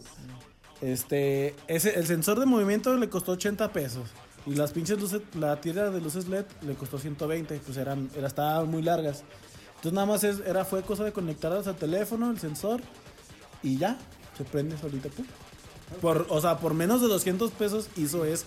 [0.81, 4.09] Este, ese, el sensor de movimiento le costó 80 pesos
[4.45, 8.27] y las pinches luces, la tira de luces LED le costó 120, pues eran, era,
[8.27, 9.23] estaban muy largas.
[9.77, 12.81] Entonces nada más es- era, fue cosa de conectarlas al teléfono, el sensor
[13.63, 13.97] y ya,
[14.37, 15.09] se prende solita.
[15.09, 15.25] pum.
[16.01, 18.45] Por, o sea, por menos de 200 pesos hizo eso.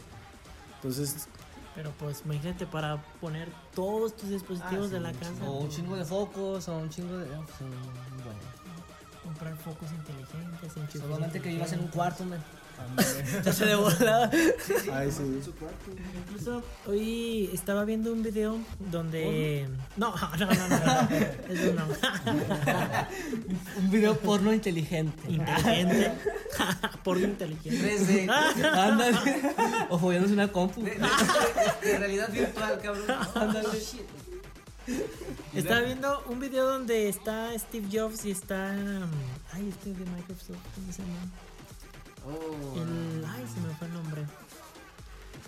[0.77, 1.27] Entonces,
[1.75, 5.33] Pero pues imagínate para poner todos tus dispositivos de la casa.
[5.49, 7.27] O un chingo de focos, o un chingo de.
[7.35, 8.39] ah, pues, bueno.
[9.31, 12.41] Comprar focos inteligentes, enchufes Solamente que vivas en un cuarto, man.
[13.45, 14.29] Ya se de volada.
[14.93, 15.41] ay, sí.
[16.27, 18.59] Incluso hoy estaba viendo un video
[18.91, 19.69] donde...
[19.97, 21.09] No, no, no, no, no.
[21.49, 21.85] Eso no.
[23.79, 25.31] Un video porno inteligente.
[25.31, 26.13] Inteligente.
[27.05, 27.99] Porno inteligente.
[27.99, 28.31] 3D.
[28.65, 29.17] Ándale.
[29.91, 30.83] O follándose una compu.
[30.83, 33.05] De realidad virtual, cabrón.
[33.35, 33.69] Ándale.
[35.55, 38.73] Estaba viendo un video donde está Steve Jobs y está...
[38.73, 39.11] um,
[39.53, 41.31] Ay, este de Microsoft, ¿cómo se llama?
[42.27, 43.25] Oh, El...
[43.25, 44.27] Ay, se me fue el nombre.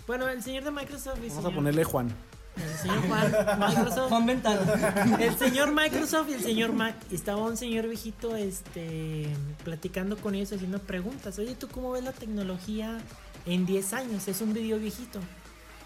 [0.07, 2.13] Bueno, el señor de Microsoft y Vamos a ponerle Juan.
[2.55, 4.09] El señor Juan, Microsoft.
[4.09, 5.17] Juan Ventana.
[5.19, 6.95] El señor Microsoft y el señor Mac.
[7.11, 9.27] Estaba un señor viejito este,
[9.63, 11.39] platicando con ellos haciendo preguntas.
[11.39, 12.99] Oye, ¿tú cómo ves la tecnología
[13.45, 14.27] en 10 años?
[14.27, 15.19] Es un video viejito.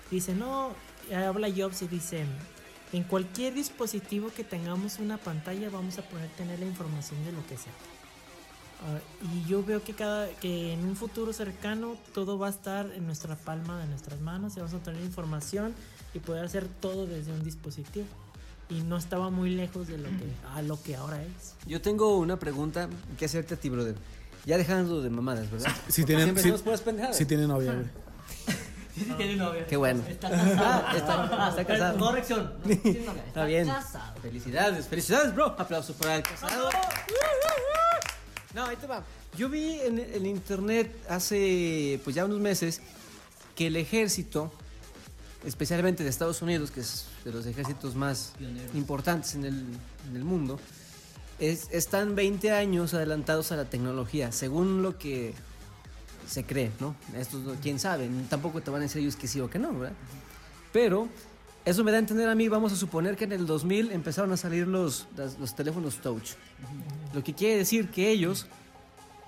[0.10, 0.72] Dice, no,
[1.14, 2.26] habla Jobs y dice,
[2.94, 7.46] en cualquier dispositivo que tengamos una pantalla vamos a poder tener la información de lo
[7.48, 7.74] que sea.
[8.84, 9.00] Ah,
[9.34, 13.06] y yo veo que cada que en un futuro cercano todo va a estar en
[13.08, 15.74] nuestra palma de nuestras manos y vamos a tener información
[16.14, 18.06] y poder hacer todo desde un dispositivo
[18.70, 22.18] y no estaba muy lejos de lo que a lo que ahora es Yo tengo
[22.18, 23.96] una pregunta que hacerte a ti, brother.
[24.46, 25.72] Ya dejando de mamadas, ¿verdad?
[25.90, 26.54] Si Porque tienen, si,
[27.14, 27.86] si tienen novia, güey.
[29.18, 29.66] Tiene novia.
[29.68, 30.04] Qué bueno.
[30.08, 30.56] Está casado.
[30.60, 32.00] Ah, está- está casado.
[32.00, 32.54] Corrección.
[32.66, 33.24] No, tiene novia.
[33.28, 33.68] Está bien.
[33.68, 34.14] casado.
[34.22, 35.56] Felicidades, felicidades, bro.
[35.58, 36.70] Aplauso para el casado.
[38.54, 39.04] No, ahí te va.
[39.38, 42.82] Yo vi en el internet hace pues ya unos meses
[43.56, 44.52] que el ejército,
[45.46, 48.34] especialmente de Estados Unidos, que es de los ejércitos más
[48.74, 49.66] importantes en el,
[50.10, 50.60] en el mundo,
[51.40, 55.36] es- están 20 años adelantados a la tecnología, según lo que
[56.28, 56.96] se cree, ¿no?
[57.16, 59.74] Esto no- quién sabe, tampoco te van a decir ellos que sí o que no,
[59.74, 59.96] ¿verdad?
[60.74, 61.08] Pero
[61.66, 64.32] eso me da a entender a mí, vamos a suponer que en el 2000 empezaron
[64.32, 65.08] a salir los,
[65.40, 66.32] los teléfonos touch.
[67.14, 68.46] Lo que quiere decir que ellos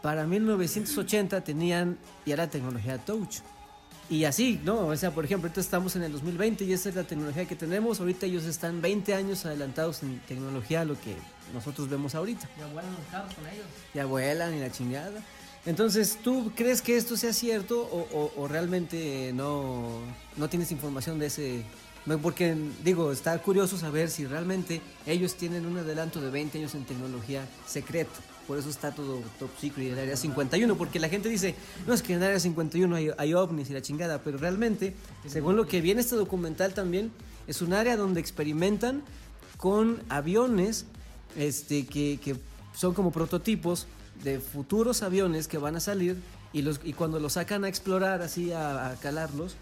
[0.01, 3.37] para 1980 tenían ya la tecnología touch.
[4.09, 4.87] Y así, ¿no?
[4.87, 7.55] O sea, por ejemplo, ahorita estamos en el 2020 y esa es la tecnología que
[7.55, 7.99] tenemos.
[7.99, 11.15] Ahorita ellos están 20 años adelantados en tecnología a lo que
[11.53, 12.49] nosotros vemos ahorita.
[12.57, 13.65] Ya vuelan los carros con ellos.
[13.93, 15.21] Ya vuelan y la chingada.
[15.65, 19.99] Entonces, ¿tú crees que esto sea cierto o, realmente no,
[20.37, 21.63] no tienes información de ese?
[22.21, 26.85] Porque, digo, está curioso saber si realmente ellos tienen un adelanto de 20 años en
[26.85, 28.11] tecnología secreto.
[28.47, 30.75] Por eso está todo top secret el área 51.
[30.75, 31.53] Porque la gente dice,
[31.85, 34.23] no es que en área 51 hay, hay ovnis y la chingada.
[34.23, 34.95] Pero realmente,
[35.27, 37.11] según lo que viene este documental también,
[37.45, 39.03] es un área donde experimentan
[39.57, 40.85] con aviones
[41.37, 42.37] este, que, que
[42.73, 43.85] son como prototipos
[44.23, 46.17] de futuros aviones que van a salir
[46.53, 49.55] y, los, y cuando los sacan a explorar, así a, a calarlos,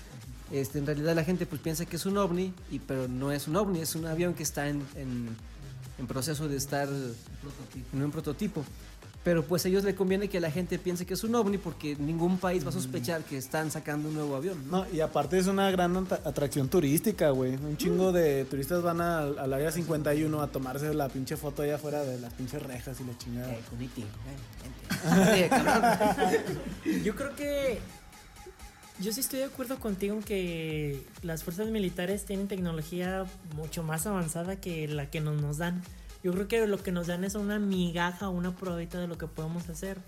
[0.51, 3.47] este, en realidad la gente pues piensa que es un ovni, y, pero no es
[3.47, 5.35] un ovni, es un avión que está en, en-
[5.99, 8.63] en proceso de estar en un prototipo.
[9.27, 11.97] Pero pues a ellos le conviene que la gente piense que es un ovni porque
[11.97, 14.57] ningún país va a sospechar que están sacando un nuevo avión.
[14.71, 14.85] ¿no?
[14.85, 17.55] No, y aparte es una gran atracción turística, güey.
[17.55, 21.75] Un chingo de turistas van al, al área 51 a tomarse la pinche foto allá
[21.75, 23.51] afuera de las pinches rejas y la chingada.
[23.51, 23.59] Eh,
[25.33, 25.83] Oye, cabrón.
[27.03, 27.79] Yo creo que.
[29.01, 33.25] Yo sí estoy de acuerdo contigo en que las fuerzas militares tienen tecnología
[33.57, 35.83] mucho más avanzada que la que nos, nos dan.
[36.23, 39.27] Yo creo que lo que nos dan es una migaja, una probadita de lo que
[39.27, 39.99] podemos hacer.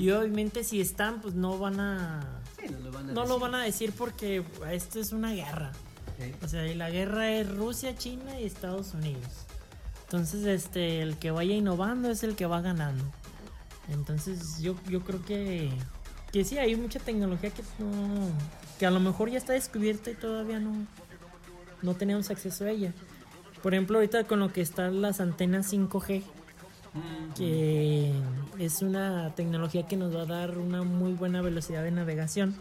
[0.00, 2.40] Y obviamente si están, pues no van a...
[2.58, 3.40] Sí, no lo van a No lo decir.
[3.40, 5.70] van a decir porque esto es una guerra.
[6.42, 9.46] O sea, y la guerra es Rusia, China y Estados Unidos.
[10.04, 13.04] Entonces, este, el que vaya innovando es el que va ganando.
[13.90, 15.70] Entonces, yo, yo creo que,
[16.32, 18.28] que sí, hay mucha tecnología que no,
[18.78, 20.84] que a lo mejor ya está descubierta y todavía no,
[21.82, 22.92] no tenemos acceso a ella.
[23.62, 26.22] Por ejemplo, ahorita con lo que están las antenas 5G,
[27.36, 28.12] que
[28.58, 32.54] es una tecnología que nos va a dar una muy buena velocidad de navegación.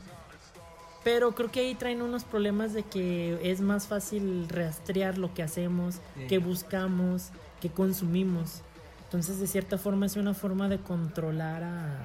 [1.04, 5.42] Pero creo que ahí traen unos problemas de que es más fácil rastrear lo que
[5.42, 7.30] hacemos, que buscamos,
[7.62, 8.62] que consumimos.
[9.06, 12.00] Entonces, de cierta forma, es una forma de controlar a,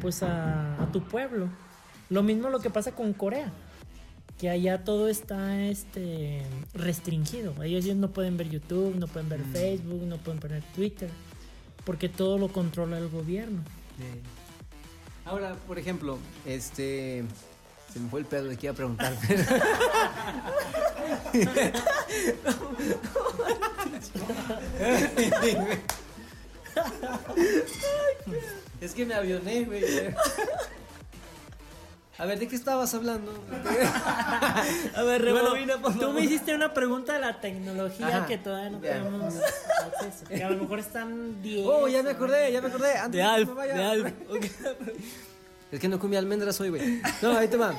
[0.00, 1.48] pues a, a tu pueblo.
[2.08, 3.52] Lo mismo lo que pasa con Corea,
[4.42, 6.42] que allá todo está este,
[6.74, 7.54] restringido.
[7.62, 11.08] Ellos no pueden ver YouTube, no pueden ver Facebook, no pueden ver Twitter,
[11.84, 13.62] porque todo lo controla el gobierno.
[15.24, 17.22] Ahora, por ejemplo, este.
[17.92, 19.16] Se me fue el pedo de que iba a preguntar.
[28.80, 29.84] es que me avioné, güey.
[32.22, 33.32] A ver, ¿de qué estabas hablando?
[34.94, 36.14] A ver, rebobina, por tú favor.
[36.14, 40.24] me hiciste una pregunta de la tecnología Ajá, que todavía no tenemos acceso.
[40.28, 41.66] Que a lo mejor están 10.
[41.68, 42.96] Oh, ya me acordé, ya me acordé.
[42.96, 44.12] Antes De Alf, me de Alf.
[45.72, 47.02] Es que no comí almendras hoy, güey.
[47.22, 47.74] No, ahí te va.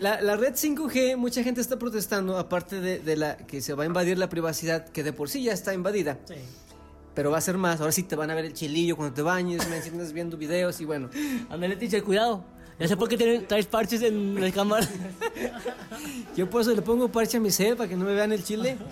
[0.00, 3.84] La, la red 5G, mucha gente está protestando, aparte de, de la que se va
[3.84, 6.18] a invadir la privacidad, que de por sí ya está invadida.
[6.24, 6.34] Sí.
[7.14, 7.78] Pero va a ser más.
[7.80, 10.80] Ahora sí te van a ver el chilillo cuando te bañes, me enciendes viendo videos
[10.80, 11.08] y bueno.
[11.50, 12.42] Ándale, teacher, cuidado.
[12.78, 14.86] Ya sé por qué tiene- traes parches en la cámara.
[16.36, 18.42] Yo por eso le pongo parche a mi sed para que no me vean el
[18.42, 18.76] chile.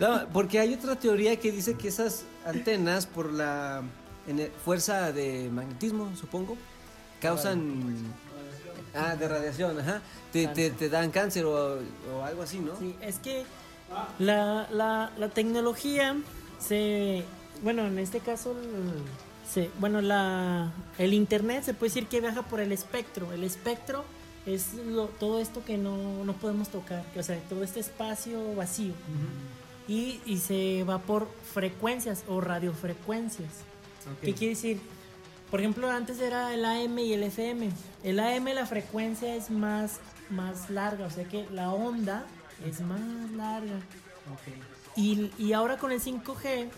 [0.00, 3.82] No, porque hay otra teoría que dice que esas antenas, por la
[4.26, 6.56] ene- fuerza de magnetismo, supongo,
[7.20, 7.94] causan.
[8.94, 10.00] Ah, de radiación, ajá.
[10.32, 11.78] Te, te, te dan cáncer o,
[12.14, 12.74] o algo así, ¿no?
[12.78, 13.44] Sí, es que
[14.18, 16.16] la, la, la tecnología
[16.58, 17.22] se.
[17.62, 18.52] Bueno, en este caso.
[18.52, 19.02] el-
[19.50, 23.32] se, bueno, la, el internet se puede decir que viaja por el espectro.
[23.32, 24.04] El espectro
[24.46, 28.54] es lo- todo esto que no, no podemos tocar, que, o sea, todo este espacio
[28.54, 28.94] vacío.
[29.88, 33.50] y, y se va por frecuencias o radiofrecuencias.
[34.20, 34.80] ¿Qué quiere decir?
[35.50, 37.70] Por ejemplo, antes era el AM y el FM.
[38.02, 39.98] El AM la frecuencia es más,
[40.30, 42.24] más larga, o sea que la onda
[42.64, 43.00] es más
[43.36, 43.80] larga.
[44.96, 46.68] Y, y ahora con el 5G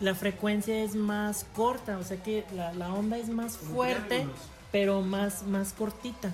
[0.00, 4.26] la frecuencia es más corta, o sea que la, la onda es más fuerte,
[4.72, 6.32] pero más, más cortita.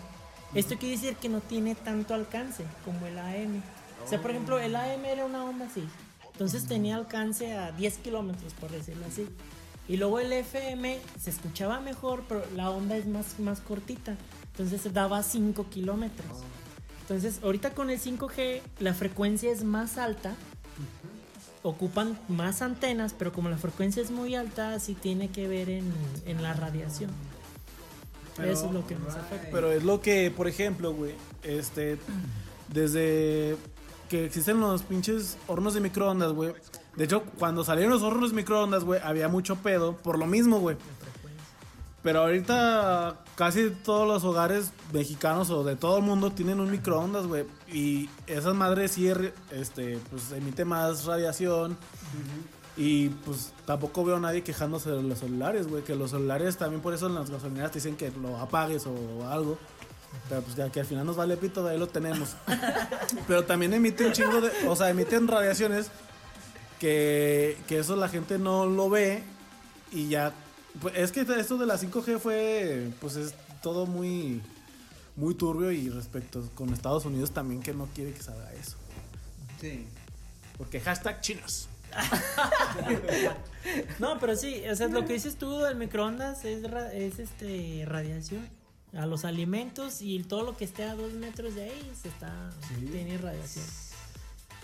[0.54, 3.62] Esto quiere decir que no tiene tanto alcance como el AM.
[4.04, 5.84] O sea, por ejemplo, el AM era una onda así.
[6.32, 9.26] Entonces tenía alcance a 10 kilómetros, por decirlo así.
[9.88, 14.16] Y luego el FM se escuchaba mejor, pero la onda es más, más cortita.
[14.52, 16.42] Entonces daba 5 kilómetros.
[17.02, 20.34] Entonces, ahorita con el 5G, la frecuencia es más alta.
[21.66, 25.92] Ocupan más antenas, pero como la frecuencia es muy alta, sí tiene que ver en,
[26.24, 27.10] en la radiación.
[28.44, 29.48] Eso es lo que nos afecta.
[29.50, 31.98] Pero es lo que, por ejemplo, güey, este,
[32.68, 33.56] desde
[34.08, 36.52] que existen los pinches hornos de microondas, güey.
[36.94, 40.60] De hecho, cuando salieron los hornos de microondas, güey, había mucho pedo por lo mismo,
[40.60, 40.76] güey.
[42.06, 47.26] Pero ahorita casi todos los hogares mexicanos o de todo el mundo tienen un microondas,
[47.26, 47.46] güey.
[47.66, 51.76] Y esas madres sí, er- este, pues emite más radiación.
[52.76, 55.82] Y pues tampoco veo a nadie quejándose de los celulares, güey.
[55.82, 59.28] Que los celulares también por eso en las gasolineras te dicen que lo apagues o
[59.28, 59.58] algo.
[60.28, 62.36] Pero pues ya que al final nos vale pito, de ahí lo tenemos.
[63.26, 64.52] Pero también emite un chingo de.
[64.68, 65.90] O sea, emiten radiaciones
[66.78, 69.24] que, que eso la gente no lo ve.
[69.90, 70.32] Y ya.
[70.80, 72.90] Pues, es que esto de la 5G fue.
[73.00, 74.40] Pues es todo muy.
[75.16, 78.76] Muy turbio y respecto con Estados Unidos también que no quiere que se haga eso.
[79.60, 79.86] Sí.
[80.58, 81.68] Porque hashtag chinos.
[83.98, 87.82] No, pero sí, o sea, lo que dices tú del microondas es, ra- es este
[87.86, 88.48] radiación
[88.96, 92.50] a los alimentos y todo lo que esté a dos metros de ahí se está
[92.92, 93.64] tiene radiación.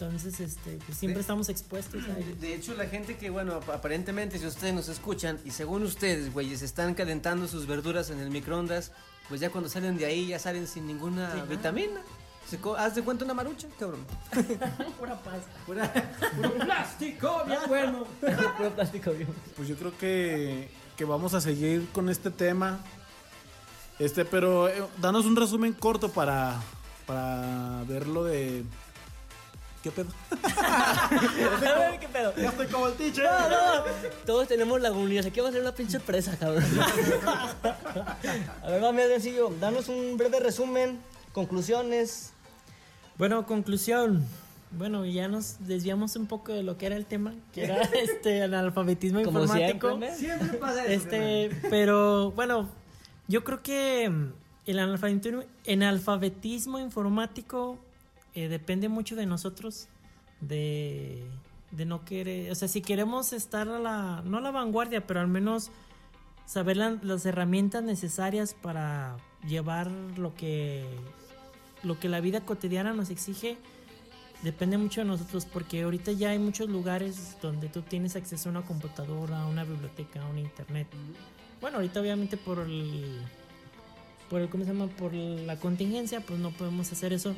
[0.06, 2.34] Entonces, este, pues siempre estamos expuestos a ello.
[2.40, 6.32] De hecho, la gente que, bueno, ap- aparentemente, si ustedes nos escuchan y según ustedes,
[6.32, 8.90] güeyes, están calentando sus verduras en el microondas,
[9.28, 12.00] pues ya cuando salen de ahí ya salen sin ninguna vitamina.
[12.48, 14.00] Se ¿Haz de cuenta una marucha, cabrón?
[14.98, 15.50] Pura pasta.
[15.64, 15.92] Pura-
[16.36, 18.04] puro plástico, bien bueno.
[18.56, 19.28] Puro plástico, bien.
[19.56, 22.80] Pues yo creo que, que vamos a seguir con este tema.
[24.00, 26.60] Este, pero eh, danos un resumen corto para,
[27.06, 28.64] para ver lo de.
[29.82, 30.08] ¿Qué pedo?
[30.54, 32.32] A ver, ¿qué pedo?
[32.36, 33.24] Ya estoy como el teacher.
[33.24, 33.84] No, no,
[34.24, 35.26] todos tenemos lagunillas.
[35.26, 36.64] Aquí va a ser una pinche presa, cabrón.
[37.64, 39.52] A ver, mami, sencillo.
[39.60, 41.00] Danos un breve resumen,
[41.32, 42.32] conclusiones.
[43.18, 44.24] Bueno, conclusión.
[44.70, 48.42] Bueno, ya nos desviamos un poco de lo que era el tema, que era este
[48.42, 49.88] analfabetismo Como informático.
[49.88, 50.16] siempre, ¿no?
[50.16, 50.92] Siempre pasa eso.
[50.92, 52.68] Este, pero bueno,
[53.28, 54.04] yo creo que
[54.66, 57.78] el analfabetismo, el alfabetismo informático
[58.34, 59.88] eh, depende mucho de nosotros,
[60.40, 61.24] de,
[61.70, 65.20] de no querer, o sea, si queremos estar a la, no a la vanguardia, pero
[65.20, 65.70] al menos
[66.46, 69.16] saber la- las herramientas necesarias para
[69.48, 70.84] llevar lo que,
[71.82, 73.56] lo que la vida cotidiana nos exige.
[74.42, 78.50] Depende mucho de nosotros porque ahorita ya hay muchos lugares donde tú tienes acceso a
[78.50, 80.88] una computadora, a una biblioteca, a un internet.
[81.60, 83.20] Bueno, ahorita obviamente por el,
[84.28, 84.88] por el, ¿cómo se llama?
[84.88, 87.36] Por la contingencia, pues no podemos hacer eso.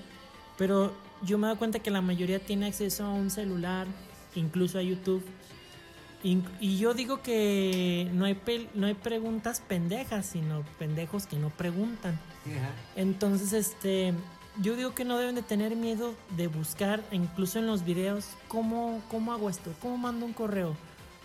[0.59, 0.93] Pero
[1.23, 3.87] yo me doy cuenta que la mayoría tiene acceso a un celular,
[4.35, 5.25] incluso a YouTube.
[6.61, 11.51] Y yo digo que no hay, pel- no hay preguntas pendejas, sino pendejos que no
[11.51, 12.19] preguntan.
[12.97, 14.15] Entonces, este,
[14.63, 19.03] yo digo que no deben de tener miedo de buscar, incluso en los videos, cómo,
[19.11, 20.75] cómo hago esto, cómo mando un correo,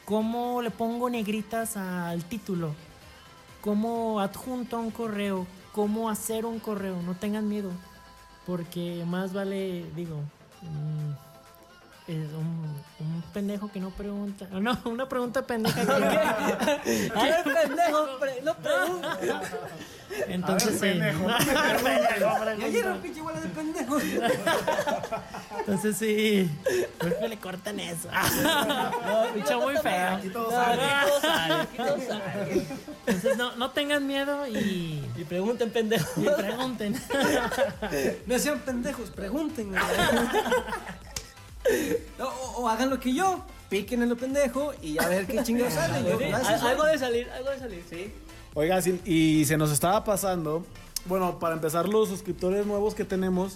[0.03, 2.75] cómo le pongo negritas al título,
[3.61, 7.01] cómo adjunto a un correo, cómo hacer un correo.
[7.03, 7.71] No tengan miedo,
[8.49, 10.15] porque más vale, digo,
[10.63, 11.28] mm,
[12.11, 14.47] es un, un pendejo que no pregunta.
[14.51, 15.91] No, una pregunta pendeja que
[17.15, 19.09] A ver, pendejo, pre- no preguntes.
[20.27, 20.87] Entonces, sí.
[20.87, 24.03] Y ayer era un pinche de pendejos.
[25.59, 26.49] Entonces sí.
[26.97, 28.09] Creo que le cortan eso.
[29.35, 30.15] Bicho muy feo.
[30.15, 30.81] Aquí todo sale,
[31.61, 32.65] aquí todo sale.
[33.05, 36.09] Entonces no, no tengan miedo y, Y pregunten, pendejo.
[36.19, 36.99] y pregunten.
[38.25, 39.71] No sean pendejos, pregunten.
[42.57, 46.09] O, hagan lo que yo, piquen en lo pendejo y a ver qué chingados sale.
[46.09, 48.11] Yo, gracias, al- algo de salir, algo de salir, sí.
[48.53, 50.65] Oiga, sí, y se nos estaba pasando.
[51.05, 53.55] Bueno, para empezar, los suscriptores nuevos que tenemos.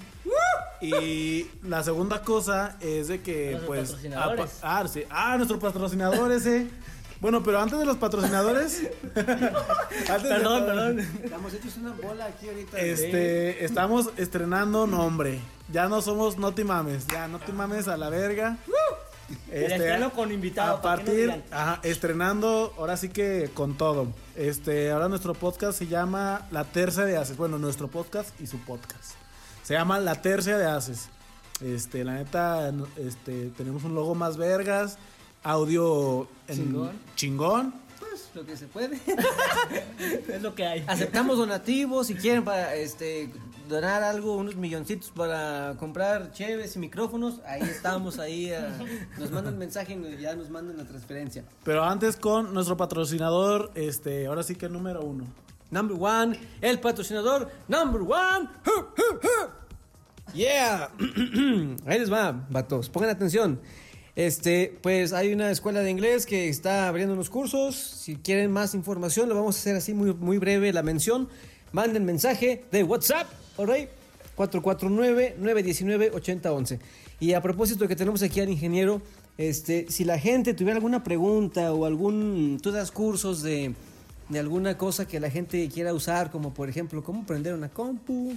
[0.81, 3.81] Y la segunda cosa es de que, Nuestros pues.
[3.89, 4.51] patrocinadores.
[4.61, 5.03] Ah, ah, sí.
[5.09, 6.67] Ah, nuestro patrocinador ese.
[7.21, 8.89] Bueno, pero antes de los patrocinadores.
[9.15, 10.99] antes Perdón, perdón.
[11.23, 12.79] Estamos hechos una bola aquí ahorita.
[12.79, 15.39] Este, estamos estrenando nombre.
[15.71, 17.07] Ya no somos No Te Mames.
[17.07, 18.57] Ya no te mames a la verga.
[19.49, 24.07] El estreno con invitado, A no partir, ajá, estrenando, ahora sí que con todo.
[24.35, 27.37] Este, ahora nuestro podcast se llama La Tercia de Haces.
[27.37, 29.13] Bueno, nuestro podcast y su podcast.
[29.63, 31.07] Se llama La Tercia de Haces.
[31.61, 34.97] Este, la neta, este, tenemos un logo más vergas,
[35.43, 36.91] audio en- Chingón.
[37.15, 37.73] chingón.
[37.99, 38.99] Pues lo que se puede.
[40.27, 40.83] Es lo que hay.
[40.87, 43.31] Aceptamos donativos si quieren para este
[43.67, 47.39] donar algo, unos milloncitos para comprar cheves y micrófonos.
[47.45, 48.77] Ahí estamos, ahí ah,
[49.17, 51.43] nos mandan mensaje y ya nos mandan la transferencia.
[51.63, 55.25] Pero antes con nuestro patrocinador, este, ahora sí que número uno.
[55.71, 58.49] Number one, el patrocinador number one.
[60.33, 60.89] Yeah.
[61.85, 62.89] Ahí les va, vatos.
[62.89, 63.59] Pongan atención.
[64.15, 67.75] Este, pues hay una escuela de inglés que está abriendo unos cursos.
[67.75, 71.29] Si quieren más información, lo vamos a hacer así muy, muy breve la mención.
[71.71, 73.89] Manden mensaje de WhatsApp, ¿alright?
[74.37, 76.79] 449-919-8011.
[77.19, 79.01] Y a propósito que tenemos aquí al ingeniero,
[79.37, 83.73] este, si la gente tuviera alguna pregunta o algún, tú das cursos de,
[84.29, 88.33] de alguna cosa que la gente quiera usar, como por ejemplo, cómo prender una compu,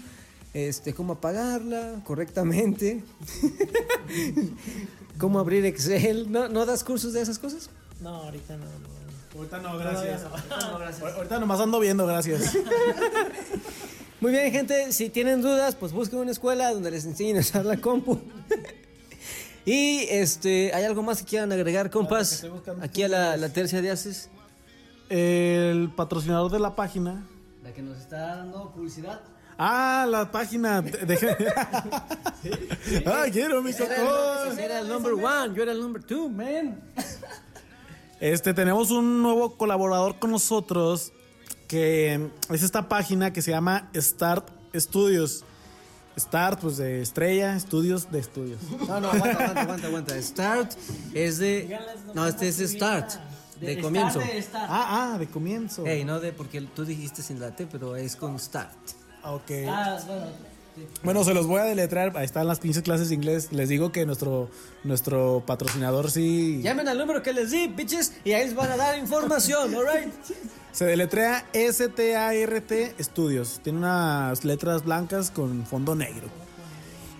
[0.54, 3.02] este, cómo apagarla correctamente,
[5.18, 7.70] cómo abrir Excel, ¿No, ¿no das cursos de esas cosas?
[8.00, 8.64] No, ahorita no.
[8.64, 8.96] no.
[9.36, 10.22] Ahorita no, gracias.
[11.14, 12.56] Ahorita nomás ando viendo, gracias.
[14.27, 17.64] Muy bien, gente, si tienen dudas, pues busquen una escuela donde les enseñen a usar
[17.64, 18.18] la compu.
[19.64, 22.45] y este, ¿hay algo más que quieran agregar, compas?
[22.83, 24.29] Aquí a la, la tercia de haces.
[25.09, 27.24] El patrocinador de la página.
[27.62, 29.20] La que nos está dando publicidad.
[29.59, 30.83] Ah, la página.
[30.83, 31.37] de- Deje.
[33.07, 34.59] ah, quiero mi Ese cocón.
[34.59, 36.81] era el number one, yo era el number two, man.
[38.18, 41.12] Este, tenemos un nuevo colaborador con nosotros
[41.66, 45.44] que es esta página que se llama Start Studios.
[46.18, 48.58] Start, pues de estrella, estudios de estudios.
[48.88, 50.22] No, no, aguanta, aguanta, aguanta, aguanta.
[50.22, 50.72] Start
[51.12, 51.78] es de.
[52.14, 53.10] No, este es de start,
[53.60, 54.20] de comienzo.
[54.54, 55.82] Ah, ah, de comienzo.
[55.86, 58.72] Hey, no de porque tú dijiste sin la T, pero es con start.
[59.22, 59.50] Ah, Ok.
[59.68, 60.26] Ah, bueno.
[61.02, 62.16] Bueno, se los voy a deletrear.
[62.16, 63.50] Ahí están las 15 clases de inglés.
[63.52, 64.50] Les digo que nuestro,
[64.84, 66.60] nuestro patrocinador sí.
[66.62, 70.12] Llamen al número que les di, bitches, y ahí les van a dar información, alright?
[70.77, 73.61] Se deletrea S-T-A-R-T Studios.
[73.64, 76.29] Tiene unas letras blancas con fondo negro.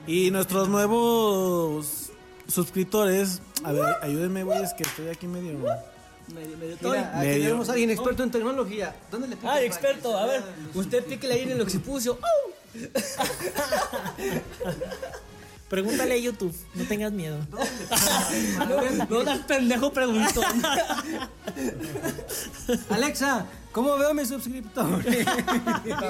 [0.07, 2.13] Y nuestros nuevos
[2.47, 3.41] suscriptores.
[3.65, 5.59] A ver, ayúdenme, güey, es que estoy aquí medio.
[6.35, 7.45] Medio, medio Mira, aquí Medio.
[7.45, 8.95] tenemos a alguien experto en tecnología.
[9.11, 10.43] ¿Dónde le pico Ay, para experto, que a se ver,
[10.75, 12.19] usted píquele ahí en el occipucio.
[12.21, 12.53] ¡Au!
[15.69, 17.39] Pregúntale a YouTube, no tengas miedo.
[19.11, 20.41] No das pendejo preguntó.
[22.91, 25.05] Alexa, ¿cómo veo mi suscriptor?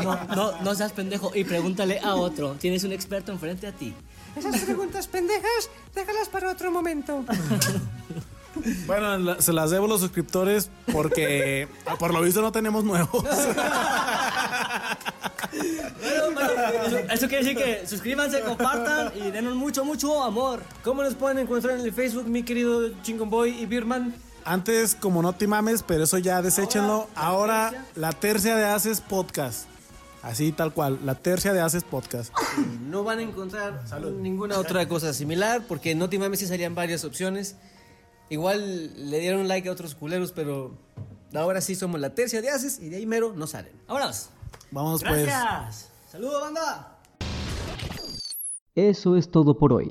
[0.03, 2.57] No, no, no seas pendejo y pregúntale a otro.
[2.61, 3.95] Tienes un experto enfrente a ti.
[4.37, 7.25] Esas preguntas pendejas, déjalas para otro momento.
[8.87, 12.85] Bueno, la- se las debo a los suscriptores porque ah, por lo visto no tenemos
[12.85, 13.25] nuevos.
[16.01, 20.63] Bueno, bueno, eso, quiere decir que suscríbanse, compartan y denos mucho, mucho amor.
[20.85, 24.15] ¿Cómo nos pueden encontrar en el Facebook, mi querido Chingon Boy y Birman?
[24.45, 27.09] Antes, como no te mames, pero eso ya deséchenlo.
[27.15, 29.67] Ahora, la tercia de Haces Podcast.
[30.23, 32.33] Así tal cual, la tercia de Haces Podcast.
[32.89, 33.85] No van a encontrar
[34.21, 37.57] ninguna otra cosa similar porque no te mames si salían varias opciones.
[38.29, 40.77] Igual le dieron like a otros culeros, pero
[41.35, 43.73] ahora sí somos la tercia de haces y de ahí mero no salen.
[43.87, 44.31] Vámonos.
[44.71, 45.27] Vamos pues.
[45.27, 45.91] Gracias.
[46.09, 46.99] Saludos, banda.
[48.75, 49.91] Eso es todo por hoy.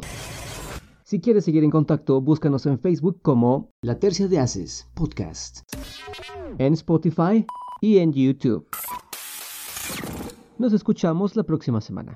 [1.03, 5.59] Si quieres seguir en contacto, búscanos en Facebook como La Tercia de Haces Podcast,
[6.57, 7.45] en Spotify
[7.82, 8.68] y en YouTube.
[10.57, 12.16] Nos escuchamos la próxima semana.